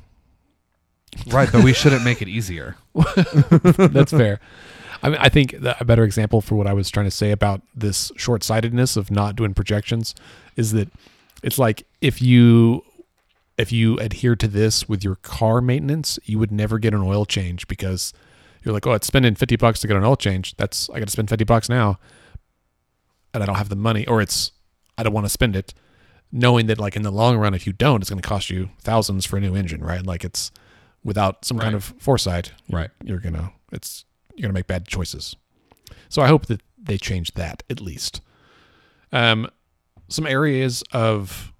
[1.28, 1.50] right.
[1.50, 2.76] But we shouldn't make it easier.
[2.94, 4.40] That's fair.
[5.02, 7.30] I mean, I think that a better example for what I was trying to say
[7.30, 10.14] about this short sightedness of not doing projections
[10.56, 10.88] is that
[11.42, 12.84] it's like if you
[13.56, 17.24] if you adhere to this with your car maintenance, you would never get an oil
[17.24, 18.12] change because
[18.62, 20.56] you're like, oh, it's spending fifty bucks to get an oil change.
[20.56, 21.98] That's I got to spend fifty bucks now,
[23.32, 24.52] and I don't have the money, or it's
[24.96, 25.74] I don't want to spend it,
[26.32, 28.70] knowing that like in the long run, if you don't, it's going to cost you
[28.80, 30.04] thousands for a new engine, right?
[30.04, 30.50] Like it's
[31.04, 32.90] without some kind of foresight, Right.
[33.02, 35.36] You're gonna it's you're gonna make bad choices.
[36.08, 38.20] So I hope that they change that at least.
[39.12, 39.48] Um,
[40.08, 41.52] some areas of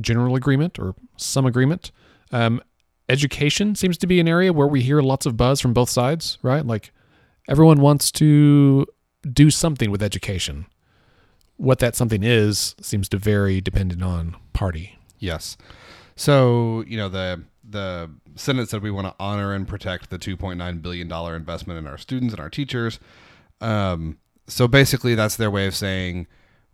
[0.00, 1.90] general agreement or some agreement.
[2.30, 2.62] Um,
[3.08, 6.38] education seems to be an area where we hear lots of buzz from both sides,
[6.42, 6.64] right?
[6.64, 6.92] Like
[7.48, 8.86] everyone wants to
[9.30, 10.66] do something with education.
[11.62, 14.98] What that something is seems to vary depending on party.
[15.20, 15.56] Yes.
[16.16, 20.82] So you know the the Senate said we want to honor and protect the 2.9
[20.82, 22.98] billion dollar investment in our students and our teachers.
[23.60, 26.26] Um, so basically, that's their way of saying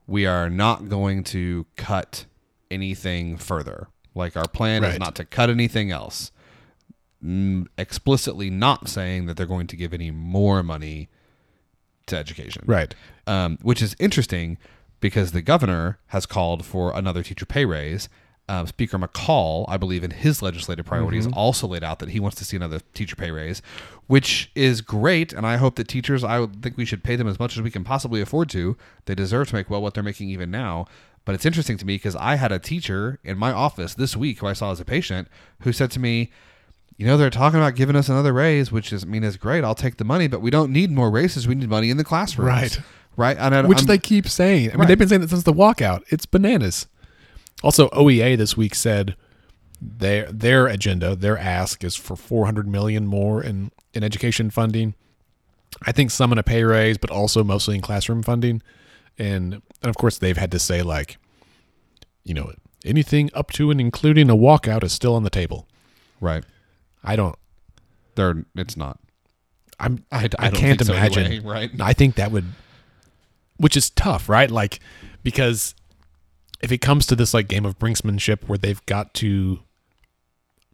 [0.07, 2.25] we are not going to cut
[2.71, 3.89] anything further.
[4.15, 6.33] Like our plan is not to cut anything else.
[7.23, 11.09] Mm, explicitly not saying that they're going to give any more money
[12.07, 12.95] to education Right.
[13.27, 14.57] um, which is interesting
[15.01, 18.09] because the governor has called for another teacher pay raise.
[18.51, 22.39] Um, Speaker McCall, I believe, in his legislative priorities, also laid out that he wants
[22.39, 23.61] to see another teacher pay raise,
[24.07, 25.35] which is great.
[25.35, 27.71] And I hope that teachers, I think we should pay them as much as we
[27.71, 28.75] can possibly afford to.
[29.05, 30.87] They deserve to make well what they're making even now.
[31.27, 34.39] But it's interesting to me because I had a teacher in my office this week
[34.39, 35.29] who I saw as a patient
[35.61, 36.31] who said to me,
[36.97, 39.63] you know, they're talking about giving us another raise, which is, I mean, is great.
[39.63, 41.47] I'll take the money, but we don't need more raises.
[41.47, 42.49] We need money in the classrooms.
[42.49, 42.81] Right.
[43.19, 43.37] Right.
[43.67, 44.69] Which I'm- they keep saying.
[44.69, 44.89] I mean, Right.
[44.89, 46.05] they've been saying that since the walkout.
[46.09, 46.87] It's bananas.
[47.63, 49.17] Also, OEA this week said
[49.83, 54.95] their their agenda, their ask is for 400 million more in in education funding.
[55.83, 58.63] I think some in a pay raise, but also mostly in classroom funding.
[59.19, 61.19] And and of course, they've had to say like,
[62.25, 62.53] you know,
[62.85, 65.67] anything up to and including a walkout is still on the table.
[66.21, 66.45] Right.
[67.03, 67.37] I don't.
[68.15, 69.01] They're it's not.
[69.81, 70.05] I'm.
[70.13, 71.25] I, I, I can't think so imagine.
[71.25, 71.71] anyway, right?
[71.81, 72.47] I think that would,
[73.59, 74.51] which is tough, right?
[74.51, 74.81] Like,
[75.23, 75.75] because
[76.63, 79.61] if it comes to this like game of brinksmanship where they've got to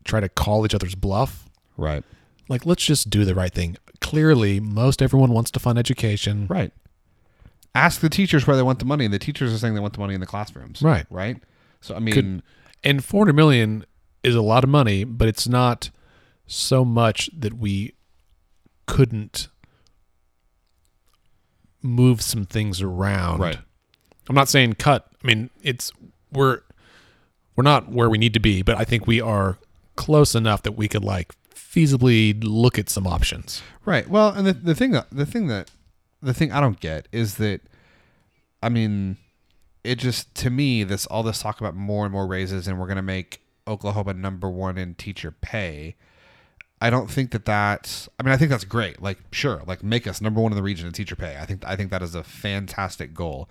[0.05, 2.05] try to call each other's bluff, Right.
[2.49, 3.77] like let's just do the right thing.
[4.01, 6.73] Clearly, most everyone wants to fund education, Right.
[7.75, 9.95] Ask the teachers where they want the money, and the teachers are saying they want
[9.95, 10.81] the money in the classrooms.
[10.81, 11.07] Right.
[11.11, 11.43] Right.
[11.81, 12.43] So I mean, Could-
[12.85, 13.85] and 400 million
[14.23, 15.91] is a lot of money, but it's not
[16.47, 17.95] so much that we
[18.87, 19.49] couldn't
[21.85, 23.39] move some things around.
[23.39, 23.59] Right.
[24.29, 25.07] I'm not saying cut.
[25.23, 25.93] I mean, it's
[26.33, 26.63] we're
[27.55, 29.59] we're not where we need to be, but I think we are
[29.97, 33.63] close enough that we could like feasibly look at some options.
[33.85, 34.09] Right.
[34.09, 35.71] Well, and the the thing that the thing that
[36.23, 37.61] the thing I don't get is that
[38.63, 39.19] I mean,
[39.85, 42.87] it just to me this all this talk about more and more raises and we're
[42.87, 45.97] going to make Oklahoma number 1 in teacher pay.
[46.81, 49.01] I don't think that that's I mean, I think that's great.
[49.01, 51.39] Like sure, like make us number 1 in the region in teacher pay.
[51.41, 53.49] I think I think that is a fantastic goal.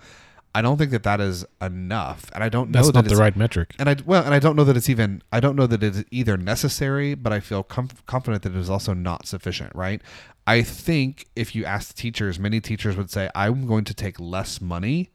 [0.56, 3.16] I don't think that that is enough, and I don't know That's that not the
[3.16, 3.74] right metric.
[3.76, 5.20] and I well, and I don't know that it's even.
[5.32, 8.70] I don't know that it's either necessary, but I feel com- confident that it is
[8.70, 9.74] also not sufficient.
[9.74, 10.00] Right?
[10.46, 14.60] I think if you ask teachers, many teachers would say, "I'm going to take less
[14.60, 15.10] money,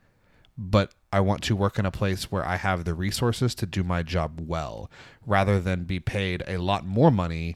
[0.58, 3.82] but I want to work in a place where I have the resources to do
[3.82, 4.91] my job well,
[5.26, 7.56] rather than be paid a lot more money."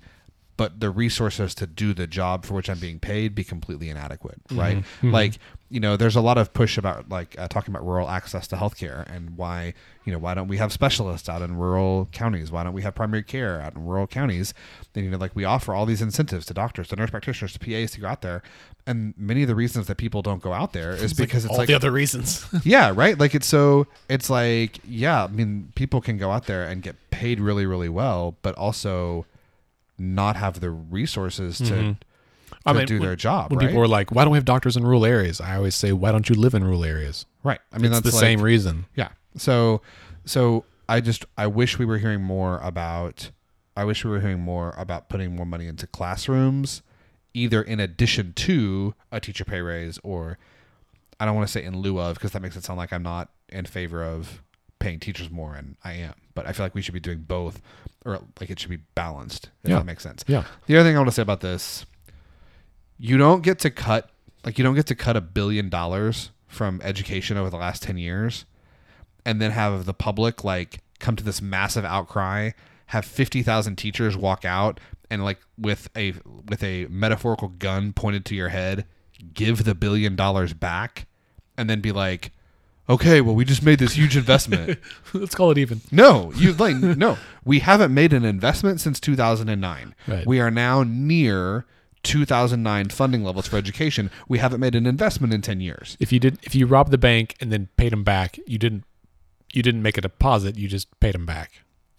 [0.56, 4.40] But the resources to do the job for which I'm being paid be completely inadequate,
[4.52, 4.84] right?
[5.02, 5.40] Like,
[5.70, 8.56] you know, there's a lot of push about like uh, talking about rural access to
[8.56, 9.74] healthcare and why,
[10.06, 12.52] you know, why don't we have specialists out in rural counties?
[12.52, 14.54] Why don't we have primary care out in rural counties?
[14.94, 17.60] And you know, like we offer all these incentives to doctors, to nurse practitioners, to
[17.60, 18.44] PAs to go out there,
[18.86, 21.58] and many of the reasons that people don't go out there is because it's all
[21.58, 22.46] like the other reasons.
[22.64, 23.18] yeah, right.
[23.18, 25.24] Like it's so it's like yeah.
[25.24, 29.26] I mean, people can go out there and get paid really, really well, but also
[29.98, 31.92] not have the resources to, mm-hmm.
[31.94, 31.98] to
[32.66, 33.52] I mean, do when- their job.
[33.52, 33.68] when right?
[33.68, 36.12] people are like, "Why don't we have doctors in rural areas?" I always say, "Why
[36.12, 37.60] don't you live in rural areas?" right.
[37.72, 38.86] I mean, it's that's the like- same reason.
[38.96, 39.10] Yeah.
[39.36, 39.82] So
[40.26, 43.32] so I just I wish we were hearing more about
[43.76, 46.82] I wish we were hearing more about putting more money into classrooms,
[47.34, 50.38] either in addition to a teacher pay raise or
[51.20, 53.04] I don't want to say in lieu of because that makes it sound like I'm
[53.04, 54.42] not in favor of
[54.80, 56.14] paying teachers more and I am.
[56.36, 57.62] But I feel like we should be doing both
[58.06, 59.78] or like it should be balanced, if Yeah.
[59.78, 60.24] that makes sense.
[60.28, 60.44] Yeah.
[60.68, 61.86] The other thing I want to say about this,
[62.98, 64.10] you don't get to cut
[64.46, 67.98] like you don't get to cut a billion dollars from education over the last 10
[67.98, 68.46] years
[69.26, 72.52] and then have the public like come to this massive outcry,
[72.88, 76.14] have 50,000 teachers walk out and like with a
[76.50, 78.86] with a metaphorical gun pointed to your head,
[79.34, 81.08] give the billion dollars back
[81.58, 82.32] and then be like,
[82.90, 84.80] "Okay, well we just made this huge investment."
[85.14, 85.82] Let's call it even.
[85.92, 87.18] No, you like no.
[87.46, 89.96] We haven't made an investment since 2009.
[90.08, 90.26] Right.
[90.26, 91.66] We are now near
[92.04, 94.10] 2009 funding levels for education.
[94.30, 95.98] We haven't made an investment in 10 years.
[96.00, 98.84] If you did, if you robbed the bank and then paid them back, you didn't.
[99.52, 100.58] You didn't make a deposit.
[100.58, 101.52] You just paid them back.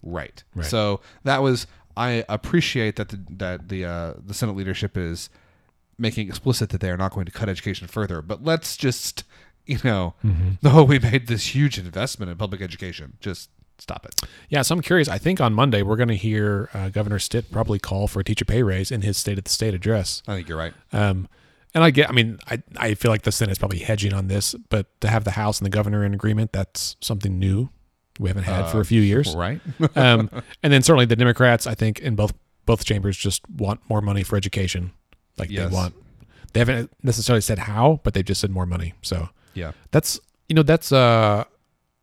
[0.03, 0.43] Right.
[0.55, 0.65] Right.
[0.65, 1.67] So that was
[1.97, 5.29] I appreciate that the that the uh, the Senate leadership is
[5.97, 8.21] making explicit that they are not going to cut education further.
[8.21, 9.23] But let's just
[9.65, 10.13] you know,
[10.61, 13.17] no, we made this huge investment in public education.
[13.19, 14.21] Just stop it.
[14.49, 15.07] Yeah, so I'm curious.
[15.09, 18.23] I think on Monday we're going to hear uh, Governor Stitt probably call for a
[18.23, 20.23] teacher pay raise in his State of the State address.
[20.27, 20.73] I think you're right.
[20.93, 21.27] Um,
[21.73, 24.55] and I get, I mean, I, I feel like the Senate's probably hedging on this,
[24.69, 27.69] but to have the House and the governor in agreement, that's something new
[28.17, 29.35] we haven't had for a few years.
[29.35, 29.59] Right.
[29.95, 30.29] Um,
[30.63, 32.33] and then certainly the Democrats, I think, in both
[32.65, 34.91] both chambers, just want more money for education.
[35.37, 35.69] Like Yes.
[35.69, 35.93] they want,
[36.53, 38.93] they haven't necessarily said how, but they've just said more money.
[39.01, 39.71] So yeah.
[39.91, 41.43] that's you know that's uh,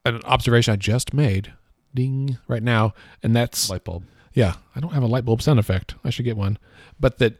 [0.05, 1.53] an observation I just made,
[1.95, 4.05] ding, right now, and that's Light bulb.
[4.35, 5.95] yeah, I don't have a light bulb sound effect.
[6.05, 6.59] I should get one.
[6.99, 7.37] But that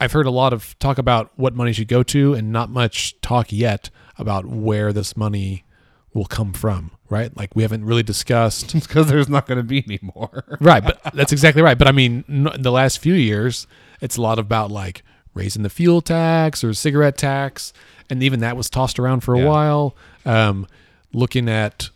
[0.00, 3.20] I've heard a lot of talk about what money should go to and not much
[3.20, 5.64] talk yet about where this money
[6.12, 7.36] will come from, right?
[7.36, 10.44] Like we haven't really discussed It's because there's not going to be any more.
[10.60, 11.78] Right, but that's exactly right.
[11.78, 13.66] But I mean, in the last few years,
[14.00, 15.02] it's a lot about like
[15.34, 17.72] raising the fuel tax or cigarette tax,
[18.10, 19.48] and even that was tossed around for a Yeah.
[19.48, 19.96] while.
[20.26, 20.66] Um,
[21.12, 21.90] looking at,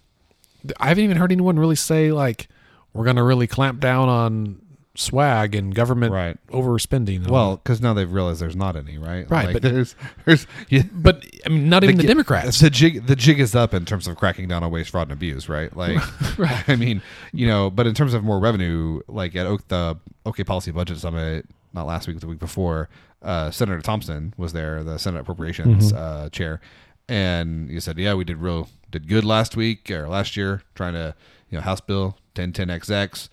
[0.78, 2.48] I haven't even heard anyone really say like
[2.92, 4.60] we're going to really clamp down on
[4.94, 6.36] swag and government Right.
[6.48, 7.28] overspending.
[7.28, 9.30] Well, because now they've realized there's not any, right?
[9.30, 9.94] Right, Like, but- there's,
[10.24, 12.58] there's, yeah, but I mean, not even the, gi- Democrats.
[12.58, 15.12] The jig, the jig is up in terms of cracking down on waste, fraud, and
[15.12, 15.74] abuse, right?
[15.76, 15.98] Like,
[16.38, 16.64] Right.
[16.68, 17.00] I mean,
[17.32, 21.46] you know, but in terms of more revenue, like at the OK Policy Budget Summit,
[21.72, 22.88] not last week, but the week before,
[23.22, 26.60] uh, Senator Thompson was there, the Senate Appropriations uh, chair,
[27.08, 30.94] and he said, "Yeah, we did real, did good last week or last year, trying
[30.94, 31.14] to,
[31.50, 33.28] you know, House Bill 1010XX,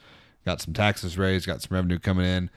[0.46, 2.50] got some taxes raised, got some revenue coming in."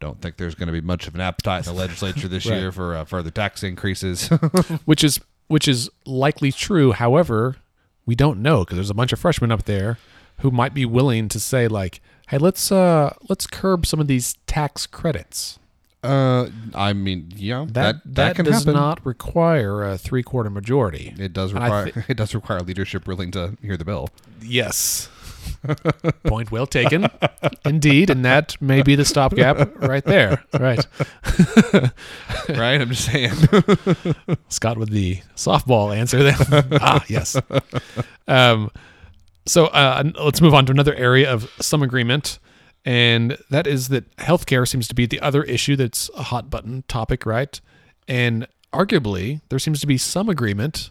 [0.00, 2.58] Don't think there's going to be much of an appetite in the legislature this Right.
[2.58, 4.28] year for uh, further tax increases.
[4.86, 6.92] which is which is likely true.
[6.92, 7.56] However,
[8.06, 9.98] we don't know because there's a bunch of freshmen up there
[10.38, 14.36] who might be willing to say like, "Hey, let's uh let's curb some of these
[14.46, 15.58] tax credits."
[16.02, 18.72] Uh, I mean, yeah, That that that, that, can does happen.
[18.74, 21.14] not require a three quarter majority.
[21.18, 24.08] it does require thi- it does require leadership willing to hear the bill.
[24.42, 25.10] Yes.
[26.24, 27.06] Point well taken.
[27.66, 30.42] Indeed, and that may be the stopgap right there.
[30.58, 30.86] Right.
[32.48, 32.80] right?
[32.80, 33.32] I'm just saying.
[34.48, 36.36] Scott with the softball answer then.
[36.80, 37.36] ah, yes.
[38.28, 38.70] Um,
[39.46, 42.38] so uh, let's move on to another area of some agreement,
[42.84, 46.84] and that is that healthcare seems to be the other issue that's a hot button
[46.88, 47.60] topic, right?
[48.08, 50.90] And arguably, there seems to be some agreement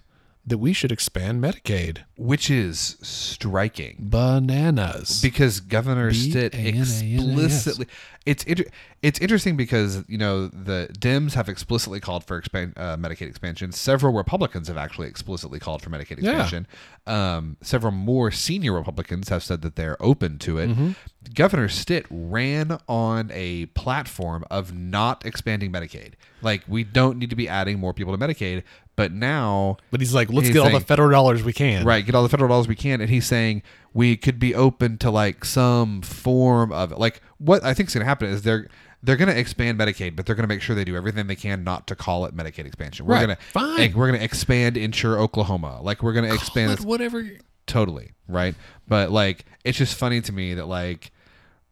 [0.50, 2.00] that we should expand Medicaid.
[2.18, 3.96] Which is striking.
[4.00, 5.22] Bananas.
[5.22, 7.88] Because Governor Stitt explicitly,
[8.26, 8.66] it's inter-
[9.02, 13.72] it's interesting because you know the Dems have explicitly called for expand, uh, Medicaid expansion.
[13.72, 16.32] Several Republicans have actually explicitly called for Medicaid Yeah.
[16.32, 16.68] expansion.
[17.08, 20.70] Um, several more senior Republicans have said that they're open to it.
[20.70, 20.92] Mm-hmm.
[21.34, 26.14] Governor Stitt ran on a platform of not expanding Medicaid.
[26.42, 28.64] Like we don't need to be adding more people to Medicaid,
[29.00, 31.86] but now but he's like, let's He's get all saying- the federal dollars we can.
[31.86, 34.98] right get all the federal dollars we can and he's saying we could be open
[34.98, 38.68] to like some form of like what i think is going to happen is they're
[39.02, 41.36] they're going to expand medicaid but they're going to make sure they do everything they
[41.36, 43.26] can not to call it medicaid expansion we're Right.
[43.26, 43.94] going to Fine.
[43.96, 47.26] we're going to expand insure oklahoma like we're going to expand But this whatever.
[47.68, 48.54] totally right
[48.88, 51.12] but like it's just funny to me that like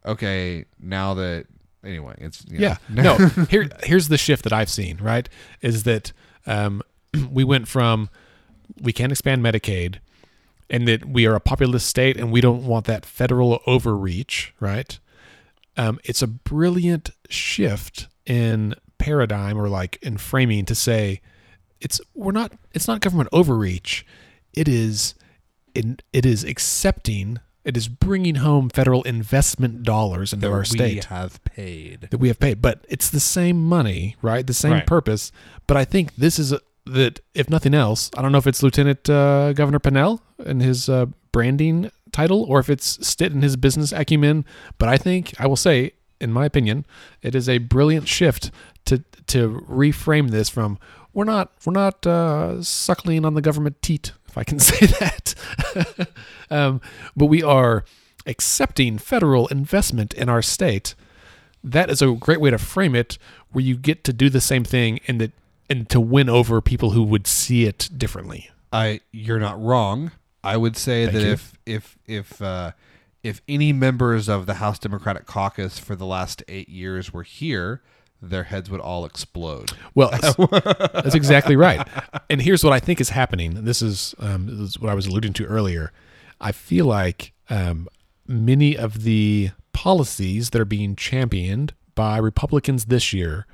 [0.05, 1.45] okay now that
[1.84, 2.78] anyway it's you Yeah.
[2.89, 3.17] No.
[3.49, 4.97] Here, here's the shift that I've seen.
[5.01, 5.28] Right,
[5.61, 6.11] is that
[6.45, 6.82] um,
[7.32, 8.10] we went from
[8.82, 9.95] we can't expand Medicaid,
[10.70, 14.53] and that we are a populous state, and we don't want that federal overreach.
[14.60, 14.99] Right.
[15.78, 21.22] Um, it's a brilliant shift in paradigm or like in framing to say
[21.80, 24.03] it's we're not it's not government overreach
[24.53, 25.14] it is
[25.76, 31.16] in, it is accepting it is bringing home federal investment dollars into our state we
[31.16, 34.47] have paid that we have paid, but it's the same money, right?
[34.47, 34.88] The same Right.
[34.88, 35.32] purpose.
[35.68, 36.62] But I think this is a,
[36.93, 40.89] that, if nothing else, I don't know if it's Lieutenant uh, Governor Pinnell and his
[40.89, 44.45] uh, branding title, or if it's Stitt and his business acumen.
[44.77, 46.85] But I think I will say, in my opinion,
[47.21, 48.51] it is a brilliant shift
[48.85, 50.79] to to reframe this from
[51.13, 55.35] we're not we're not uh, suckling on the government teat, if I can say that,
[56.49, 56.81] um,
[57.15, 57.85] but we are
[58.25, 60.95] accepting federal investment in our state
[61.63, 63.17] that is a great way to frame it
[63.51, 65.31] where you get to do the same thing and that
[65.70, 70.11] and to win over people who would see it differently I you're not wrong.
[70.43, 71.32] I would say Thank that you.
[71.32, 72.72] if if if uh,
[73.24, 77.82] if any members of the House Democratic Caucus for the last eight years were here,
[78.22, 79.72] their heads would all explode.
[79.95, 80.36] well that's,
[80.93, 81.88] that's exactly right
[82.30, 85.05] and here's what i think is happening this is, um, this is what i was
[85.07, 85.91] alluding to earlier
[86.41, 87.88] i feel like um,
[88.28, 93.45] many of the policies that are being championed by republicans this year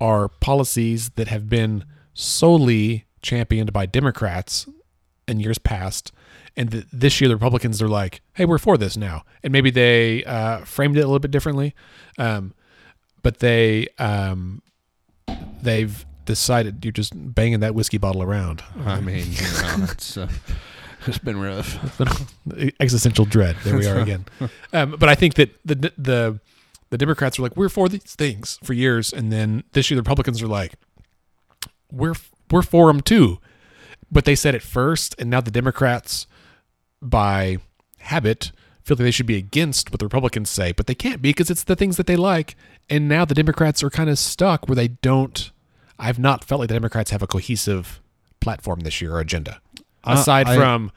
[0.00, 1.84] are policies that have been
[2.14, 4.66] solely championed by democrats
[5.28, 6.12] in years past
[6.56, 9.22] and th- this year the republicans are like hey we're for this now.
[9.42, 11.74] And maybe they uh, framed it a little bit differently
[12.18, 12.54] um,
[13.22, 14.62] but they um,
[15.62, 18.62] they've decided you're just banging that whiskey bottle around.
[18.84, 20.28] I mean, you know, it's uh,
[21.06, 22.00] it's been rough.
[22.80, 23.56] existential dread.
[23.64, 24.26] There we are again.
[24.72, 26.40] Um, but i think that the the
[26.90, 30.02] the democrats are like we're for these things for years and then this year the
[30.02, 30.74] republicans are like
[31.90, 32.14] we're
[32.50, 33.38] we're for them too.
[34.10, 36.26] But they said it first and now the democrats
[37.02, 37.58] by
[37.98, 38.52] habit
[38.84, 41.50] feel like they should be against what the republicans say but they can't be because
[41.50, 42.56] it's the things that they like.
[42.88, 45.50] And now the democrats are kind of stuck where they don't
[45.98, 48.00] i've not felt like the democrats have a cohesive
[48.40, 49.60] platform this year or agenda
[50.04, 50.92] Uh, aside I- from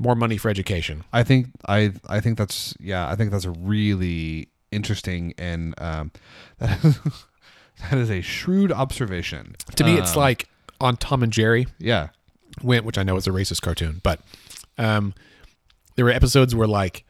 [0.00, 1.02] more money for education.
[1.12, 6.12] I think I I think that's yeah I think that's a really interesting and um,
[6.58, 6.98] that is,
[7.90, 9.56] that is a shrewd observation.
[9.76, 10.48] To me, it's Um, like
[10.80, 12.08] on Tom and Jerry, yeah.
[12.62, 14.20] went, which I know is a racist cartoon, but
[14.76, 15.14] um,
[15.96, 17.04] there were episodes where like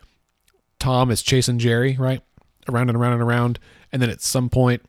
[0.78, 2.22] Tom is chasing Jerry right?
[2.68, 3.58] Around and around and around,
[3.92, 4.82] and then at some point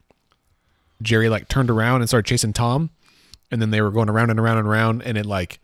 [1.01, 2.89] Jerry like turned around and started chasing Tom,
[3.51, 5.59] and then they were going around and around and around, and it like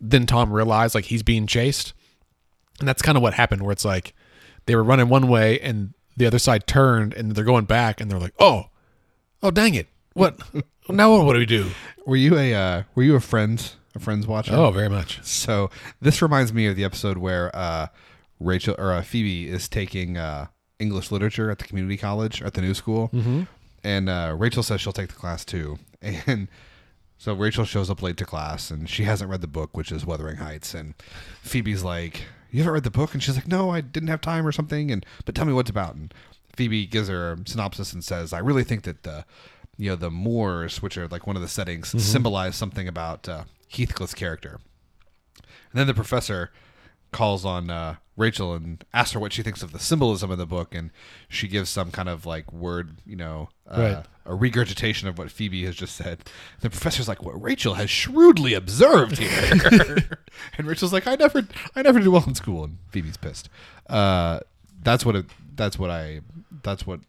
[0.00, 1.94] then Tom realized like he's being chased,
[2.78, 4.14] and that's kind of what happened where it's like
[4.66, 8.10] they were running one way and the other side turned and they're going back and
[8.10, 8.64] they're like oh
[9.42, 10.38] oh dang it what
[10.88, 11.70] now what do we do
[12.06, 14.52] Were you a uh, were you a friends a friends watcher?
[14.54, 15.24] Oh, very much.
[15.24, 15.70] So
[16.02, 17.86] this reminds me of the episode where uh,
[18.38, 20.48] Rachel or uh, Phoebe is taking uh,
[20.78, 23.44] English literature at the community college at the new school, Mm-hmm.
[23.82, 26.48] and uh, Rachel says she'll take the class too, and
[27.16, 30.04] so Rachel shows up late to class and she hasn't read the book, which is
[30.04, 30.92] Wuthering Heights, and
[31.40, 32.24] Phoebe's like,
[32.56, 34.90] "You haven't read the book?" and she's like, "No, I didn't have time or something."
[34.90, 35.94] And but tell me what's about.
[35.94, 36.12] And
[36.54, 39.24] Phoebe gives her a synopsis and says, "I really think that the
[39.76, 43.44] you know the moors, which are like one of the settings, symbolize something about uh,
[43.68, 44.58] Heathcliff's character."
[45.36, 46.50] And then the professor
[47.12, 50.46] calls on uh, Rachel and asks her what she thinks of the symbolism of the
[50.46, 50.90] book, and
[51.28, 54.04] she gives some kind of like word, you know, uh, Right.
[54.26, 56.24] A regurgitation of what Phoebe has just said.
[56.60, 60.18] The professor's like, "What Rachel has shrewdly observed here,"
[60.58, 63.48] and Rachel's like, "I never, I never did well in school," and Phoebe's pissed.
[63.88, 64.40] Uh,
[64.82, 65.26] that's what it.
[65.54, 66.20] That's what I.
[66.62, 67.00] That's what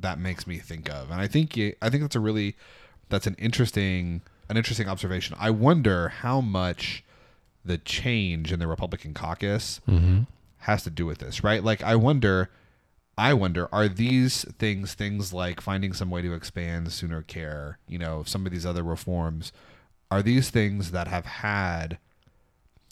[0.00, 2.56] that makes me think of, and I think you, I think that's a really,
[3.08, 5.36] that's an interesting, an interesting observation.
[5.38, 7.04] I wonder how much
[7.64, 9.80] the change in the Republican caucus
[10.58, 11.62] has to do with this, right?
[11.62, 12.50] Like, I wonder,
[13.18, 18.22] I wonder, are these things things like finding some way to expand SoonerCare, you know,
[18.26, 19.52] some of these other reforms,
[20.10, 21.98] are these things that have had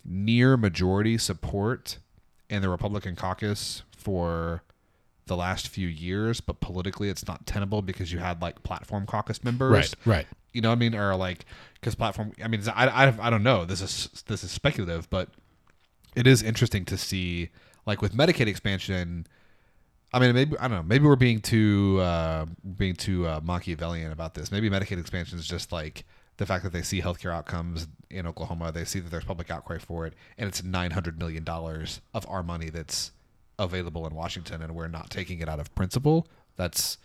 [0.05, 1.99] near majority support
[2.49, 4.63] in the Republican caucus for
[5.27, 9.45] the last few years, but politically it's not tenable because you had like platform caucus
[9.45, 10.17] members Right.
[10.17, 10.27] Right.
[10.53, 12.33] you know what I mean, or like because platform.
[12.43, 13.65] I mean, I, I I don't know.
[13.65, 15.29] This is this is speculative, but
[16.15, 17.51] it is interesting to see
[17.87, 19.27] like with Medicaid expansion.
[20.13, 20.83] I mean, maybe I don't know.
[20.83, 22.47] Maybe we're being too uh,
[22.77, 24.51] being too uh, Machiavellian about this.
[24.51, 26.05] Maybe Medicaid expansion is just like
[26.39, 28.73] the fact that they see healthcare outcomes in Oklahoma.
[28.73, 32.27] They see that there's public outcry for it, and it's nine hundred million dollars of
[32.29, 33.13] our money that's
[33.59, 36.27] available in Washington, and we're not taking it out of principle.
[36.57, 36.99] That's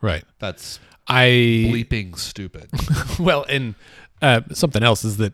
[0.00, 0.24] Right.
[0.38, 0.78] that's
[1.08, 1.24] I
[1.68, 2.68] bleeping stupid.
[3.18, 3.74] well, and
[4.22, 5.32] uh, something else is that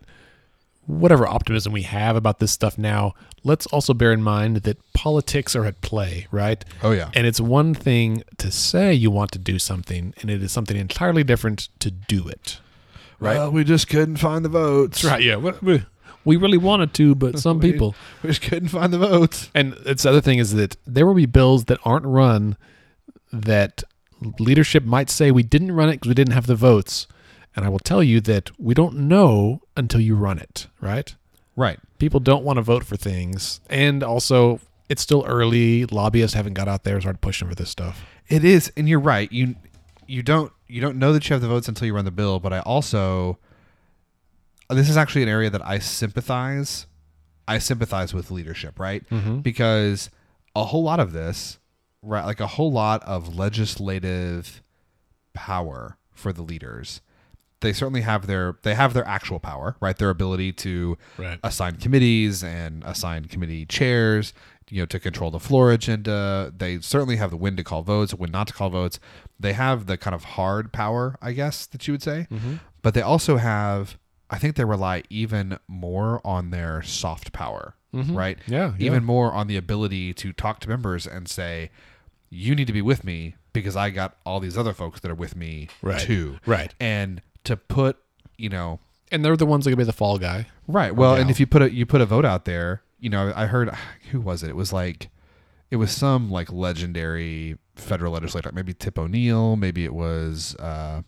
[0.86, 3.14] whatever optimism we have about this stuff now,
[3.44, 6.64] let's also bear in mind that politics are at play, right?
[6.82, 7.10] Oh, yeah.
[7.14, 10.76] And it's one thing to say you want to do something, and it is something
[10.76, 12.58] entirely different to do it.
[13.20, 13.36] Right.
[13.36, 15.04] Well, we just couldn't find the votes.
[15.04, 15.22] Right.
[15.22, 15.36] Yeah.
[15.36, 15.84] We, we,
[16.24, 17.94] we really wanted to, but some We- people.
[18.22, 19.50] We just couldn't find the votes.
[19.54, 22.56] And it's the other thing is that there will be bills that aren't run
[23.32, 23.84] that
[24.38, 27.06] leadership might say we didn't run it because we didn't have the votes.
[27.54, 31.14] And I will tell you that we don't know until you run it, right?
[31.54, 31.78] Right.
[31.98, 33.60] People don't want to vote for things.
[33.68, 35.84] And also, it's still early.
[35.86, 38.04] Lobbyists haven't got out there and started pushing for this stuff.
[38.28, 39.30] It is, and you're right.
[39.30, 39.56] You
[40.06, 42.40] you don't you don't know that you have the votes until you run the bill.
[42.40, 43.38] But I also
[44.70, 46.86] uh, this is actually an area that I sympathize.
[47.46, 49.08] I sympathize with leadership, right?
[49.10, 49.40] Mm-hmm.
[49.40, 50.08] Because
[50.56, 51.58] a whole lot of this,
[52.02, 54.62] right, like a whole lot of legislative
[55.34, 57.00] power for the leaders.
[57.62, 59.96] They certainly have their they have their actual power, right?
[59.96, 61.38] Their ability to Right.
[61.42, 64.34] assign committees and assign committee chairs,
[64.68, 66.52] you know, to control the floor agenda.
[66.56, 69.00] They certainly have the when to call votes, when not to call votes.
[69.40, 72.26] They have the kind of hard power, I guess, that you would say.
[72.30, 72.56] Mm-hmm.
[72.82, 73.96] But they also have,
[74.30, 78.16] I think they rely even more on their soft power, mm-hmm.
[78.16, 78.38] right?
[78.46, 78.86] Yeah, yeah.
[78.86, 81.70] Even more on the ability to talk to members and say,
[82.30, 85.14] you need to be with me because I got all these other folks that are
[85.14, 86.00] with me Right.
[86.00, 86.38] too.
[86.46, 86.72] Right.
[86.80, 87.96] And to put,
[88.36, 88.80] you know,
[89.10, 90.46] And they're the ones that are to be the fall guy.
[90.66, 90.94] Right.
[90.94, 93.46] Well, and if you put a you put a vote out there, you know, I
[93.46, 93.70] heard
[94.10, 94.50] who was it?
[94.50, 95.10] It was like
[95.70, 101.02] it was some like legendary federal legislator, maybe Tip O'Neill, maybe it was uh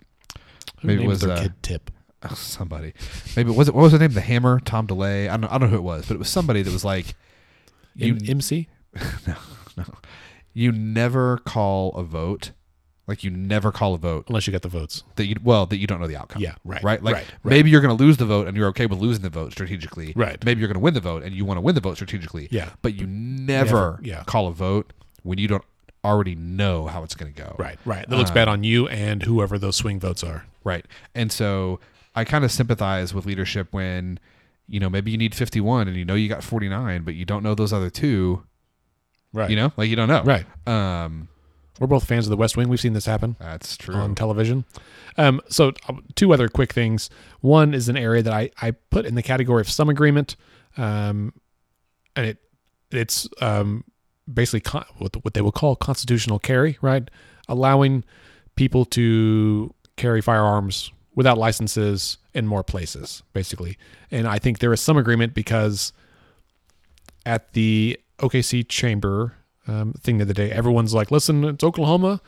[0.83, 1.91] maybe it was their uh, kid Tip.
[2.35, 2.95] somebody.
[3.37, 4.13] Maybe it was it what was the name?
[4.13, 5.29] The Hammer, Tom DeLay.
[5.29, 6.85] I don't know, I don't know who it was, but it was somebody that was
[6.85, 7.15] like
[7.95, 8.69] you M- MC?
[9.27, 9.37] No
[9.77, 9.85] no
[10.53, 12.53] you never call a vote.
[13.07, 15.03] Like you never call a vote Unless you get the votes.
[15.17, 16.41] that you well that you don't know the outcome.
[16.41, 17.03] Yeah, right, Right.
[17.03, 17.51] Like right, right.
[17.51, 20.13] maybe you're going to lose the vote and you're okay with losing the vote strategically.
[20.17, 20.43] Right.
[20.45, 22.49] Maybe you're going to win the vote and you want to win the vote strategically.
[22.51, 22.71] Yeah.
[22.81, 24.25] But you never, Never, yeah.
[24.25, 24.93] call a vote
[25.23, 25.65] when you don't
[26.03, 27.57] already know how it's going to go.
[27.59, 28.09] Right, right.
[28.09, 30.47] That looks Uh, bad on you and whoever those swing votes are.
[30.65, 30.87] Right.
[31.15, 31.81] And so
[32.15, 34.19] I kind of sympathize with leadership when
[34.67, 37.43] you know maybe you need 51 and you know you got 49 but you don't
[37.43, 38.45] know those other two.
[39.35, 39.51] Right.
[39.51, 40.23] You know, like you don't know.
[40.23, 40.47] Right.
[40.67, 41.29] Um.
[41.81, 42.69] We're both fans of the West Wing.
[42.69, 43.37] We've seen this happen.
[43.41, 43.97] That's true.
[43.97, 44.65] on television.
[45.17, 47.11] Um, so uh, two other quick things.
[47.41, 50.37] One is an area that I, I put in the category of some agreement,
[50.77, 51.33] um,
[52.15, 52.39] and it
[52.93, 53.85] it's um,
[54.33, 57.11] basically con- what, what they will call constitutional carry, right?
[57.49, 58.05] Allowing
[58.55, 63.77] people to carry firearms without licenses in more places, basically.
[64.11, 65.93] And I think there is some agreement because
[67.27, 69.35] at the OKC chamber
[69.67, 72.21] um, thing of the other day, everyone's like, "Listen, it's Oklahoma.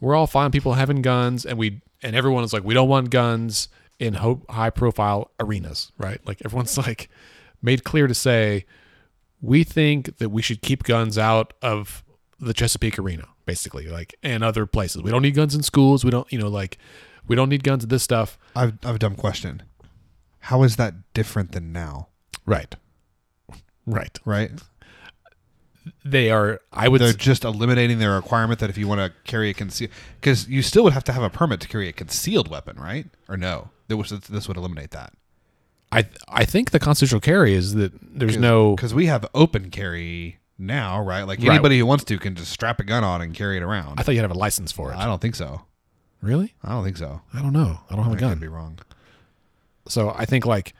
[0.00, 3.10] We're all fine people having guns, and we and everyone is like, we don't want
[3.10, 3.68] guns
[3.98, 6.24] in ho- high profile arenas, right?
[6.26, 7.08] Like everyone's like
[7.62, 8.64] made clear to say
[9.40, 12.04] we think that we should keep guns out of
[12.38, 15.02] the Chesapeake Arena, basically, like and other places.
[15.02, 16.04] We don't need guns in schools.
[16.04, 16.78] We don't, you know, like
[17.26, 19.62] we don't need guns in this stuff, I've I've a dumb question.
[20.40, 22.08] How is that different than now?
[22.46, 22.74] right?
[23.86, 24.18] Right.
[24.24, 24.50] Right.
[26.04, 26.60] They are.
[26.72, 27.00] I would.
[27.00, 30.62] They're just eliminating the requirement that if you want to carry a concealed, because you
[30.62, 33.06] still would have to have a permit to carry a concealed weapon, right?
[33.28, 33.70] Or no?
[33.88, 35.12] This would, this would eliminate that.
[35.90, 40.38] I I think the constitutional carry is that there's no because we have open carry
[40.58, 41.22] now, right?
[41.22, 41.48] Like Right.
[41.50, 43.98] anybody who wants to can just strap a gun on and carry it around.
[43.98, 44.96] I thought you'd have a license for it.
[44.96, 45.62] I don't think so.
[46.20, 46.54] Really?
[46.62, 47.22] I don't think so.
[47.32, 47.78] I don't know.
[47.88, 48.30] I don't have a I gun.
[48.32, 48.78] could be wrong.
[49.88, 50.74] So I think like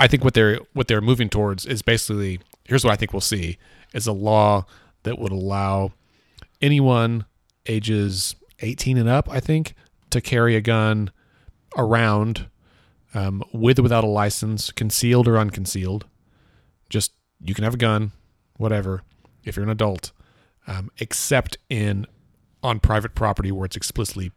[0.00, 3.20] I think what they're what they're moving towards is basically here's what I think we'll
[3.20, 3.58] see
[3.92, 4.66] is a law
[5.04, 5.92] that would allow
[6.60, 7.24] anyone
[7.66, 9.74] ages 18 and up, I think,
[10.10, 11.10] to carry a gun
[11.76, 12.48] around
[13.14, 16.06] um, with or without a license, concealed or unconcealed.
[16.88, 18.12] Just you can have a gun,
[18.56, 19.02] whatever,
[19.44, 20.12] if you're an adult,
[20.66, 22.06] um, except in
[22.62, 24.32] on private property where it's explicitly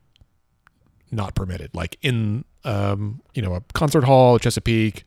[1.12, 5.04] not permitted, like in um, you know a concert hall, Chesapeake,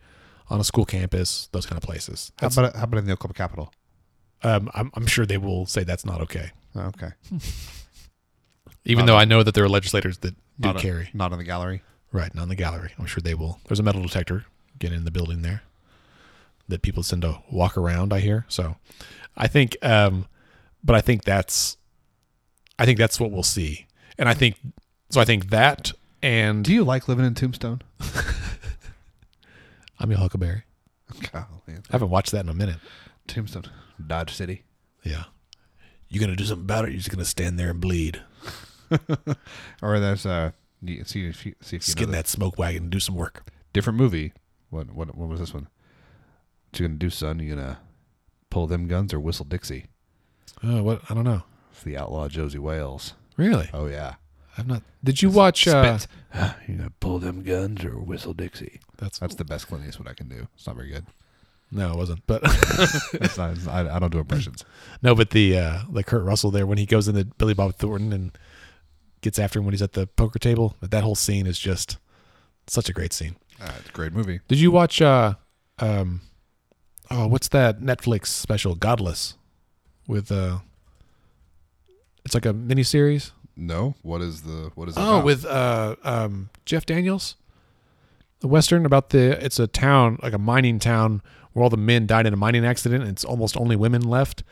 [0.51, 2.33] on a school campus, those kind of places.
[2.41, 3.73] How about how about in the Oklahoma Capitol?
[4.43, 7.11] um, I'm, I'm sure they will say that's not okay, Oh, okay,
[8.85, 11.11] even Not though a- I know that there are legislators that do not a- carry.
[11.15, 11.83] not in the gallery.
[12.13, 12.91] Right, not in the gallery.
[12.99, 13.61] I'm sure they will.
[13.69, 14.45] There's a metal detector
[14.81, 15.63] get in the building there
[16.69, 18.13] that people tend to walk around.
[18.13, 18.47] I hear.
[18.49, 18.77] So,
[19.37, 20.27] I think, um,
[20.83, 21.77] but I think that's,
[22.79, 23.87] I think that's what we'll see,
[24.19, 24.57] and I think
[25.11, 25.21] so.
[25.21, 25.93] I think that
[26.23, 27.83] and Do you like living in Tombstone?
[30.01, 30.63] I'm your Huckleberry.
[31.33, 31.45] Golly.
[31.69, 32.77] I haven't watched that in a minute.
[33.27, 33.65] Tombstone,
[34.05, 34.65] Dodge City.
[35.05, 35.25] Yeah,
[36.09, 36.91] you gonna do something about it?
[36.93, 38.21] You're just gonna stand there and bleed,
[39.83, 40.51] Or there's uh,
[40.83, 42.91] you- see if you, see if you just know get in that smoke wagon and
[42.93, 43.45] do some work.
[43.73, 44.33] different movie.
[44.71, 45.69] What what what was this one?
[46.71, 47.39] What you gonna do, son?
[47.41, 47.79] You gonna
[48.51, 49.87] pull them guns or whistle Dixie?
[50.63, 51.03] Oh, what?
[51.11, 51.43] I don't know.
[51.73, 53.15] It's the outlaw Josie Wales.
[53.37, 53.69] Really?
[53.73, 54.15] Oh yeah.
[54.59, 54.83] I've not.
[55.03, 55.67] Did you watch?
[55.67, 55.99] Uh,
[56.69, 58.81] you gonna pull them guns or whistle Dixie?
[59.01, 60.47] That's That's the best Clint Eastwood I can do.
[60.55, 61.07] It's not very good.
[61.73, 62.27] no, it wasn't.
[62.27, 62.43] But
[63.15, 64.65] It's not, it's- I, I don't do impressions.
[65.03, 68.13] no, but the uh, the Kurt Russell there when he goes into Billy Bob Thornton
[68.13, 68.37] and
[69.23, 70.77] gets after him when he's at the poker table.
[70.81, 71.99] That that whole scene is just
[72.67, 73.37] such a great scene.
[73.61, 74.41] Uh, it's a great movie.
[74.49, 75.03] Did you watch?
[75.03, 75.35] Uh,
[75.79, 76.21] um,
[77.11, 78.75] oh, what's that Netflix special?
[78.75, 79.35] Godless,
[80.07, 80.59] with uh,
[82.25, 83.33] it's like a miniseries.
[83.57, 85.25] No, what is the what is it Oh, about?
[85.25, 87.37] with uh, um, Jeff Daniels,
[88.41, 89.43] the western about the.
[89.45, 91.23] It's a town, like a mining town,
[91.53, 94.43] where all the men died in a mining accident, and it's almost only women left.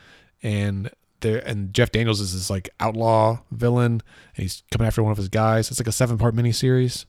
[0.41, 0.89] And
[1.21, 4.01] there, and Jeff Daniels is this like outlaw villain,
[4.35, 5.69] and he's coming after one of his guys.
[5.69, 7.05] It's like a seven part miniseries.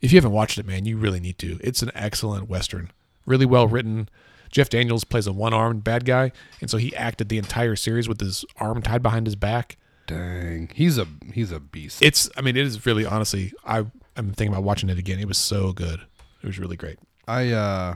[0.00, 1.58] If you haven't watched it, man, you really need to.
[1.60, 2.92] It's an excellent western,
[3.26, 4.08] really well written.
[4.50, 8.08] Jeff Daniels plays a one armed bad guy, and so he acted the entire series
[8.08, 9.76] with his arm tied behind his back.
[10.06, 12.00] Dang, he's a he's a beast.
[12.00, 13.80] It's, I mean, it is really honestly, I
[14.16, 15.18] am thinking about watching it again.
[15.18, 16.00] It was so good.
[16.42, 16.98] It was really great.
[17.26, 17.94] I uh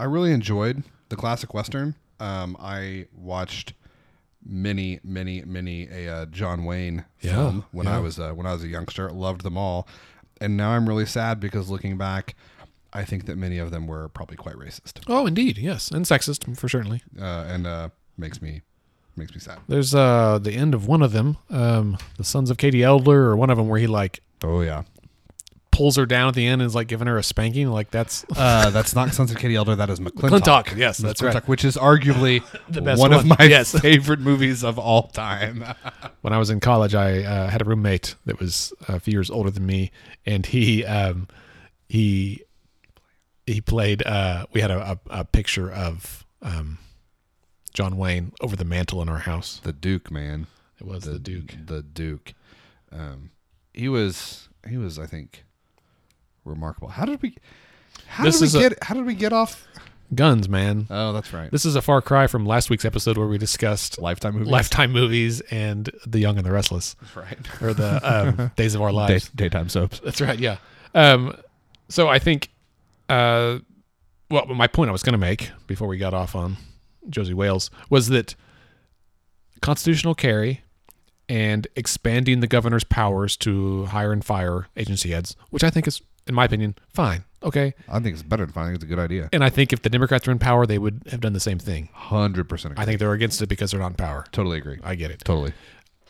[0.00, 1.94] I really enjoyed the classic western.
[2.18, 3.74] Um, I watched
[4.44, 8.52] many, many, many a uh, John Wayne Yeah, film when I was uh, when I
[8.52, 9.10] was a youngster.
[9.10, 9.86] Loved them all,
[10.40, 12.34] and now I'm really sad because looking back,
[12.92, 16.56] I think that many of them were probably quite racist, Oh, indeed, yes, and sexist
[16.56, 17.02] for certainly.
[17.20, 18.62] uh, and uh, makes me
[19.16, 19.58] makes me sad.
[19.68, 23.36] There's uh the end of one of them, um, the Sons of Katie Elder, or
[23.36, 24.82] one of them where he like Oh yeah,
[25.72, 27.68] pulls her down at the end and is like giving her a spanking.
[27.68, 29.74] Like that's uh, that's not Sons of Katie Elder.
[29.74, 30.40] That is McLintock.
[30.66, 30.76] McLintock.
[30.76, 31.48] Yes, that's McLintock, right.
[31.48, 33.72] Which is arguably The best one, of my Yes.
[33.80, 35.64] favorite movies of all time.
[36.20, 39.30] when I was in college, I uh, had a roommate that was a few years
[39.30, 39.90] older than me,
[40.24, 41.26] and he um,
[41.88, 42.42] he
[43.46, 44.02] he played.
[44.06, 46.78] Uh, we had a, a, a picture of um,
[47.74, 49.60] John Wayne over the mantle in our house.
[49.64, 50.46] the Duke, man.
[50.80, 51.54] It was the, Duke.
[51.66, 52.34] The Duke.
[52.90, 53.30] Um,
[53.72, 55.44] he was he was I think
[56.44, 56.88] remarkable.
[56.88, 57.36] How did we
[58.06, 59.66] how This did is we a- get how did we get off?
[60.14, 60.86] Guns, man.
[60.90, 61.50] Oh, that's right.
[61.50, 64.50] This is a far cry from last week's episode where we discussed Lifetime movie.
[64.50, 67.62] Lifetime movies and The Young and the Restless, That's right.
[67.62, 68.00] or the
[68.42, 69.30] um, Days of Our Day, Lives.
[69.30, 70.00] daytime soaps.
[70.04, 70.38] That's right.
[70.38, 70.58] Yeah.
[70.94, 71.34] Um,
[71.88, 72.50] so I think,
[73.08, 73.60] uh,
[74.30, 76.58] well, my point I was going to make before we got off on
[77.08, 78.34] Josie Wales was that
[79.62, 80.62] constitutional carry
[81.28, 86.02] and expanding the governor's powers to hire and fire agency heads, which I think is,
[86.26, 87.24] in my opinion, fine.
[87.42, 87.74] Okay.
[87.88, 88.64] I think it's better than fine.
[88.64, 89.28] I think it's a good idea.
[89.32, 91.58] And I think if the Democrats were in power, they would have done the same
[91.58, 91.88] thing.
[91.92, 92.74] Hundred percent.
[92.78, 94.24] I think they're against it because they're not in power.
[94.32, 94.78] totally agree.
[94.84, 95.20] I get it.
[95.24, 95.52] Totally.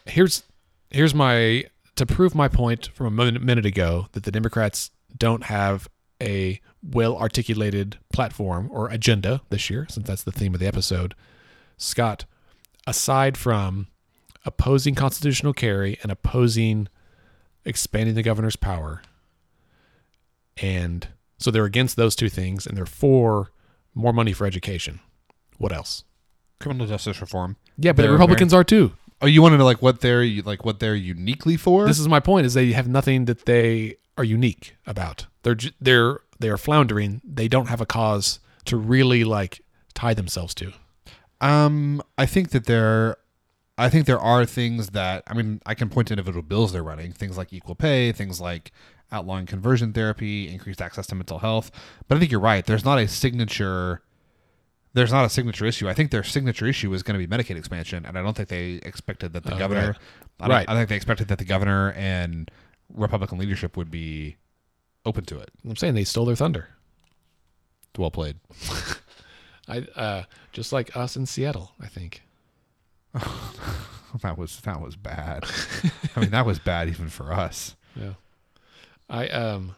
[0.07, 0.43] here's
[0.91, 1.65] here's my
[1.97, 5.89] to prove my point from a min- minute ago that the Democrats don't have
[6.23, 11.15] a well articulated platform or agenda this year, since that's the theme of the episode.
[11.79, 12.27] Scott,
[12.87, 13.89] aside from
[14.45, 16.89] opposing constitutional carry and opposing
[17.65, 19.03] expanding the governor's power,
[20.57, 23.53] and so they're against those two things, and they're for
[23.95, 25.01] more money for education.
[25.59, 26.05] What else?
[26.61, 27.57] Criminal justice reform.
[27.77, 28.93] Yeah, but They're Republicans are too.
[29.21, 31.87] Oh, you want to know like what they're like what they're uniquely for?
[31.87, 36.21] this is my point is they have nothing that they are unique about they're they're
[36.43, 39.63] they are floundering, they don't have a cause to really like
[39.95, 40.73] tie themselves to.
[41.41, 43.17] Um, I think that there,
[43.79, 46.83] I think there are things that I mean, I can point to individual bills they're
[46.83, 48.73] running, things like equal pay, things like
[49.13, 51.71] outlawing conversion therapy, increased access to mental health.
[52.09, 52.65] But I think you're right.
[52.65, 54.03] There's not a signature.
[54.95, 55.89] There's not a signature issue.
[55.89, 58.49] I think their signature issue is going to be Medicaid expansion, and I don't think
[58.49, 59.89] they expected that the governor.
[59.89, 59.97] right.
[60.41, 60.69] I, Right.
[60.69, 62.51] I think they expected that the governor and
[62.93, 64.37] Republican leadership would be
[65.07, 65.51] open to it.
[65.65, 66.69] I'm saying they stole their thunder.
[67.97, 68.37] Well played.
[69.69, 72.23] I uh, just like us in Seattle, I think.
[74.21, 75.45] That was that was bad.
[76.15, 77.77] I mean, that was bad even for us.
[77.97, 78.13] Yeah.
[79.13, 79.75] I um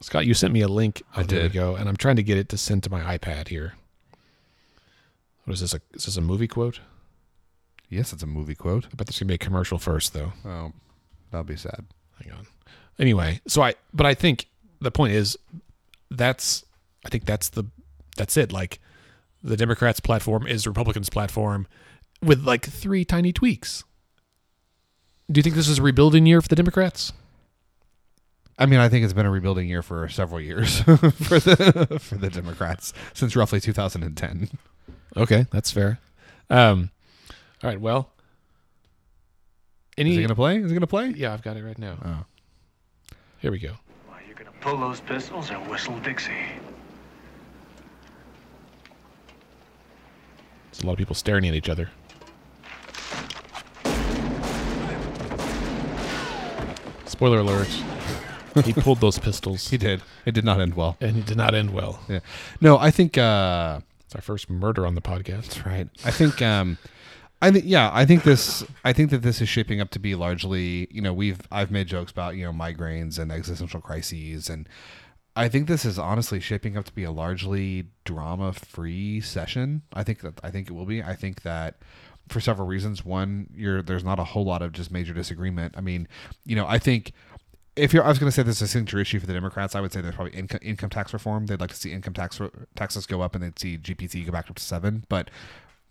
[0.00, 1.02] Scott, you sent me a link.
[1.14, 1.52] I Oh, did.
[1.52, 3.74] go, and I'm trying to get it to send to my iPad here.
[5.44, 5.74] What is this?
[5.74, 6.80] A, is this a movie quote?
[7.88, 8.84] Yes, it's a movie quote.
[8.86, 10.32] I bet there's gonna be a commercial first, though.
[10.44, 10.72] Oh,
[11.32, 11.86] that'll be sad.
[12.22, 12.46] Hang on.
[12.98, 14.46] Anyway, so I, but I think
[14.80, 15.36] the point is,
[16.10, 16.64] that's,
[17.04, 17.64] I think that's the,
[18.16, 18.52] that's it.
[18.52, 18.80] Like,
[19.42, 21.66] the Democrats' platform is the Republicans' platform,
[22.22, 23.84] with like three tiny tweaks.
[25.30, 27.12] Do you think this is a rebuilding year for the Democrats?
[28.58, 32.16] I mean, I think it's been a rebuilding year for several years for the for
[32.16, 34.50] the Democrats since roughly 2010.
[35.16, 36.00] Okay, that's fair.
[36.50, 36.90] Um,
[37.62, 37.80] all right.
[37.80, 38.10] Well,
[39.96, 40.10] any?
[40.10, 40.58] Is he gonna play?
[40.58, 41.10] Is he gonna play?
[41.10, 41.96] yeah, I've got it right now.
[42.04, 43.16] Oh.
[43.38, 43.74] Here we go.
[44.08, 46.32] Well, you're gonna pull those pistols and whistle Dixie.
[50.72, 51.90] There's a lot of people staring at each other.
[57.06, 57.68] Spoiler alert.
[58.64, 60.02] He pulled those pistols, He did.
[60.26, 60.96] It did not end well.
[61.00, 62.00] and it did not end well.
[62.08, 62.20] Yeah.
[62.60, 65.42] No, I think uh It's our first murder on the podcast.
[65.42, 65.88] that's right.
[66.04, 66.78] I think um
[67.40, 70.14] I think yeah, I think this I think that this is shaping up to be
[70.14, 74.68] largely, you know, we've I've made jokes about, you know, migraines and existential crises and
[75.36, 79.82] I think this is honestly shaping up to be a largely drama-free session.
[79.92, 81.00] I think that I think it will be.
[81.02, 81.76] I think that
[82.28, 83.04] for several reasons.
[83.04, 85.74] One, you're there's not a whole lot of just major disagreement.
[85.76, 86.08] I mean,
[86.44, 87.12] you know, I think
[87.78, 89.74] if you're, I was going to say this is a signature issue for the Democrats.
[89.74, 91.46] I would say there's probably income, income tax reform.
[91.46, 92.40] They'd like to see income tax
[92.76, 95.04] taxes go up, and they'd see GPT go back up to seven.
[95.08, 95.30] But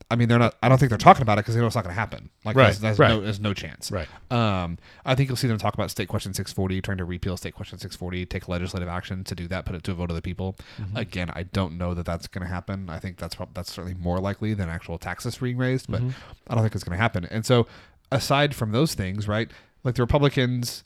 [0.10, 0.56] I mean, they're not.
[0.64, 2.30] I don't think they're talking about it because they know it's not going to happen.
[2.46, 3.10] Like, Right, there's, there's right.
[3.10, 3.92] no, there's no chance.
[3.92, 4.08] Right.
[4.32, 7.56] Um, I think you'll see them talk about State Question 640, trying to repeal State
[7.56, 10.22] Question 640, take legislative action to do that, put it to a vote of the
[10.22, 10.56] people.
[10.96, 12.90] Again, I don't know that that's going to happen.
[12.90, 16.02] I think that's that's certainly more likely than actual taxes being raised, but
[16.48, 17.26] I don't think it's going to happen.
[17.26, 17.68] And so,
[18.12, 19.52] aside from those things, right?
[19.84, 20.84] Like the Republicans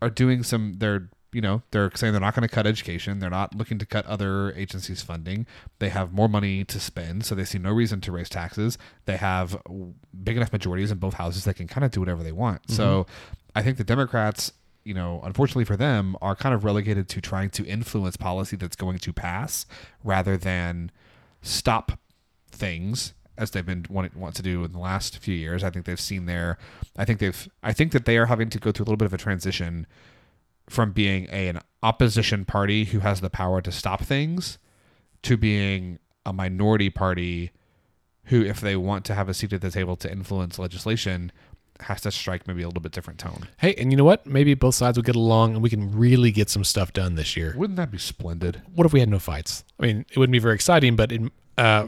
[0.00, 0.74] are doing some.
[0.78, 3.18] They're you know they're saying they're not going to cut education.
[3.18, 5.46] They're not looking to cut other agencies' funding.
[5.78, 8.78] They have more money to spend, so they see no reason to raise taxes.
[9.04, 9.60] They have
[10.22, 12.70] big enough majorities in both houses they can kind of do whatever they want.
[12.70, 13.34] So mm-hmm.
[13.54, 14.52] I think the Democrats.
[14.84, 18.76] You know, unfortunately for them, are kind of relegated to trying to influence policy that's
[18.76, 19.66] going to pass
[20.02, 20.90] rather than
[21.42, 21.98] stop
[22.50, 25.64] things as they've been wanting want to do in the last few years.
[25.64, 26.58] I think they've seen their
[26.96, 29.06] I think they've I think that they are having to go through a little bit
[29.06, 29.86] of a transition
[30.68, 34.58] from being a, an opposition party who has the power to stop things
[35.22, 37.52] to being a minority party
[38.24, 41.32] who if they want to have a seat at the table to influence legislation
[41.80, 43.48] has to strike maybe a little bit different tone.
[43.58, 44.26] Hey, and you know what?
[44.26, 47.36] Maybe both sides will get along, and we can really get some stuff done this
[47.36, 47.54] year.
[47.56, 48.62] Wouldn't that be splendid?
[48.74, 49.64] What if we had no fights?
[49.78, 51.86] I mean, it wouldn't be very exciting, but it, uh,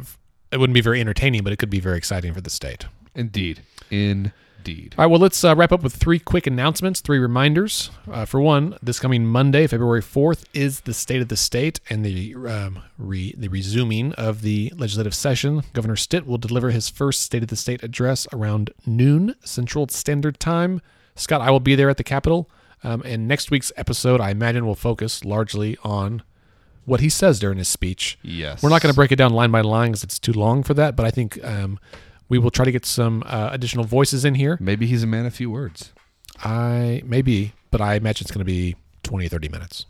[0.53, 2.86] it wouldn't be very entertaining, but it could be very exciting for the state.
[3.14, 3.62] Indeed.
[3.90, 4.94] Indeed.
[4.98, 7.90] All right, well, let's uh, wrap up with three quick announcements, three reminders.
[8.11, 12.05] Uh, for one, this coming Monday, February 4th, is the State of the State and
[12.05, 15.62] the um, re- the resuming of the legislative session.
[15.72, 20.38] Governor Stitt will deliver his first State of the State address around noon Central Standard
[20.38, 20.82] Time.
[21.14, 22.51] Scott, I will be there at the Capitol.
[22.82, 26.22] Um, and next week's episode, I imagine, will focus largely on
[26.84, 28.18] what he says during his speech.
[28.22, 28.62] Yes.
[28.62, 30.74] We're not going to break it down line by line because it's too long for
[30.74, 31.78] that, but I think um,
[32.28, 34.56] we will try to get some uh, additional voices in here.
[34.60, 35.92] Maybe he's a man of few words.
[36.42, 39.86] I maybe, but I imagine it's going to be 20 30 minutes.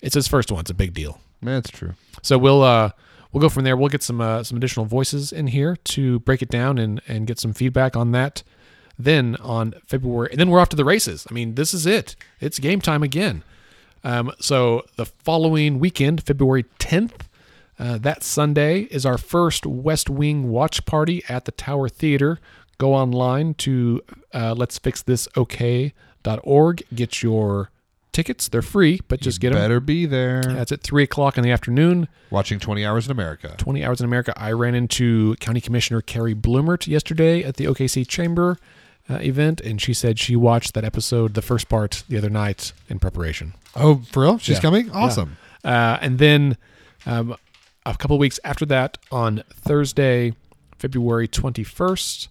[0.00, 0.60] It's his first one.
[0.60, 1.20] It's a big deal.
[1.42, 1.94] That's true.
[2.22, 2.90] So we'll uh
[3.32, 3.76] we'll go from there.
[3.76, 7.26] We'll get some uh, some additional voices in here to break it down and and
[7.26, 8.42] get some feedback on that.
[9.00, 11.24] Then on February, and then we're off to the races.
[11.30, 12.16] I mean, this is it.
[12.40, 13.44] It's game time again.
[14.04, 17.22] Um, so the following weekend, February 10th,
[17.78, 22.40] uh, that Sunday is our first West Wing watch party at the Tower Theater.
[22.78, 26.82] Go online to uh, let's fix this okay.org.
[26.94, 27.70] Get your
[28.12, 28.48] tickets.
[28.48, 29.60] They're free, but just get them.
[29.60, 30.42] Better be there.
[30.42, 32.08] That's at three o'clock in the afternoon.
[32.30, 33.54] Watching 20 Hours in America.
[33.58, 34.32] 20 Hours in America.
[34.36, 38.58] I ran into County Commissioner Carrie Blumert yesterday at the OKC Chamber.
[39.10, 42.72] Uh, event, and she said she watched that episode, the first part, the other night
[42.88, 43.54] in preparation.
[43.74, 44.38] Oh, for real?
[44.38, 44.62] She's Yeah.
[44.62, 44.90] coming?
[44.90, 45.36] Awesome.
[45.64, 46.56] Uh, and then
[47.06, 47.36] um,
[47.86, 50.34] a couple weeks after that, on Thursday,
[50.78, 52.28] February 21st,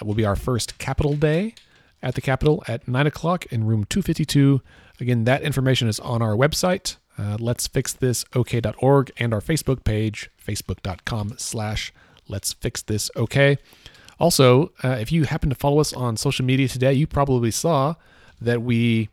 [0.00, 1.54] uh, will be our first Capital Day
[2.02, 4.60] at the Capitol at 9 o'clock in room 252.
[5.00, 9.84] Again, that information is on our website, uh, let's fix this ok.org, and our Facebook
[9.84, 11.92] page, facebook.com slash
[12.28, 13.56] let's fix this okay.
[14.18, 17.94] Also, uh, if you happen to follow us on social media today, you probably saw
[18.40, 19.08] that we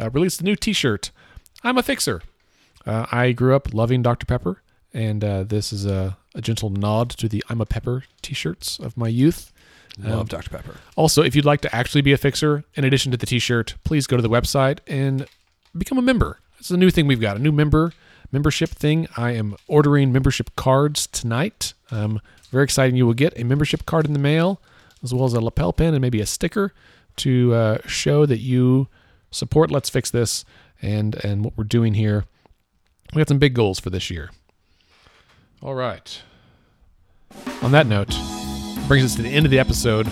[0.00, 1.10] uh, released a new t shirt.
[1.62, 2.22] I'm a fixer.
[2.86, 4.26] Uh, I grew up loving Dr.
[4.26, 4.62] Pepper,
[4.94, 8.78] and uh, this is a, a gentle nod to the I'm a Pepper t shirts
[8.78, 9.52] of my youth.
[9.98, 10.50] Love Dr.
[10.50, 10.76] Pepper.
[10.94, 13.74] Also, if you'd like to actually be a fixer, in addition to the t shirt,
[13.84, 15.26] please go to the website and
[15.76, 16.38] become a member.
[16.58, 17.92] It's a new thing we've got, a new member
[18.32, 19.08] membership thing.
[19.16, 21.74] I am ordering membership cards tonight.
[21.90, 22.20] Um,
[22.50, 22.96] very exciting.
[22.96, 24.60] You will get a membership card in the mail,
[25.02, 26.72] as well as a lapel pin and maybe a sticker
[27.16, 28.88] to uh, show that you
[29.30, 30.44] support Let's Fix This
[30.82, 32.24] and and what we're doing here.
[33.14, 34.30] We got some big goals for this year.
[35.62, 36.22] All right.
[37.62, 38.14] On that note,
[38.88, 40.08] brings us to the end of the episode.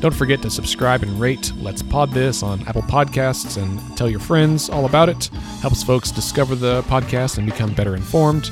[0.00, 4.20] Don't forget to subscribe and rate Let's Pod This on Apple Podcasts and tell your
[4.20, 5.26] friends all about it.
[5.60, 8.50] Helps folks discover the podcast and become better informed.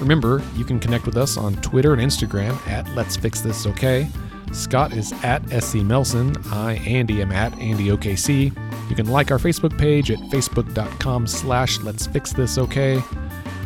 [0.00, 4.08] Remember, you can connect with us on Twitter and Instagram at Let's Fix This Okay.
[4.52, 6.34] Scott is at SC Melson.
[6.46, 8.90] I, Andy, am at AndyOKC.
[8.90, 12.96] You can like our Facebook page at facebook.com slash Let's Fix This Okay.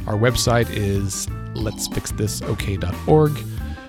[0.07, 3.33] Our website is letsfixthisok.org.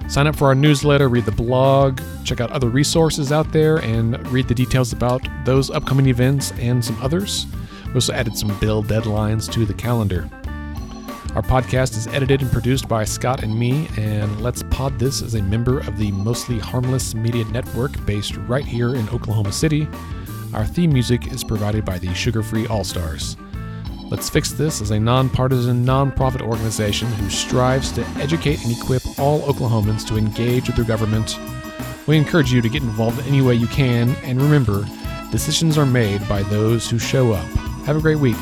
[0.07, 4.25] Sign up for our newsletter, read the blog, check out other resources out there, and
[4.31, 7.47] read the details about those upcoming events and some others.
[7.87, 10.29] We also added some bill deadlines to the calendar.
[11.33, 15.35] Our podcast is edited and produced by Scott and me, and Let's Pod This is
[15.35, 19.87] a member of the Mostly Harmless Media Network based right here in Oklahoma City.
[20.53, 23.35] Our theme music is provided by the Sugar Free All Stars.
[24.11, 29.41] Let's Fix This is a nonpartisan, nonprofit organization who strives to educate and equip all
[29.41, 31.39] Oklahomans to engage with their government.
[32.05, 34.85] We encourage you to get involved any way you can, and remember,
[35.31, 37.45] decisions are made by those who show up.
[37.87, 38.37] Have a great week.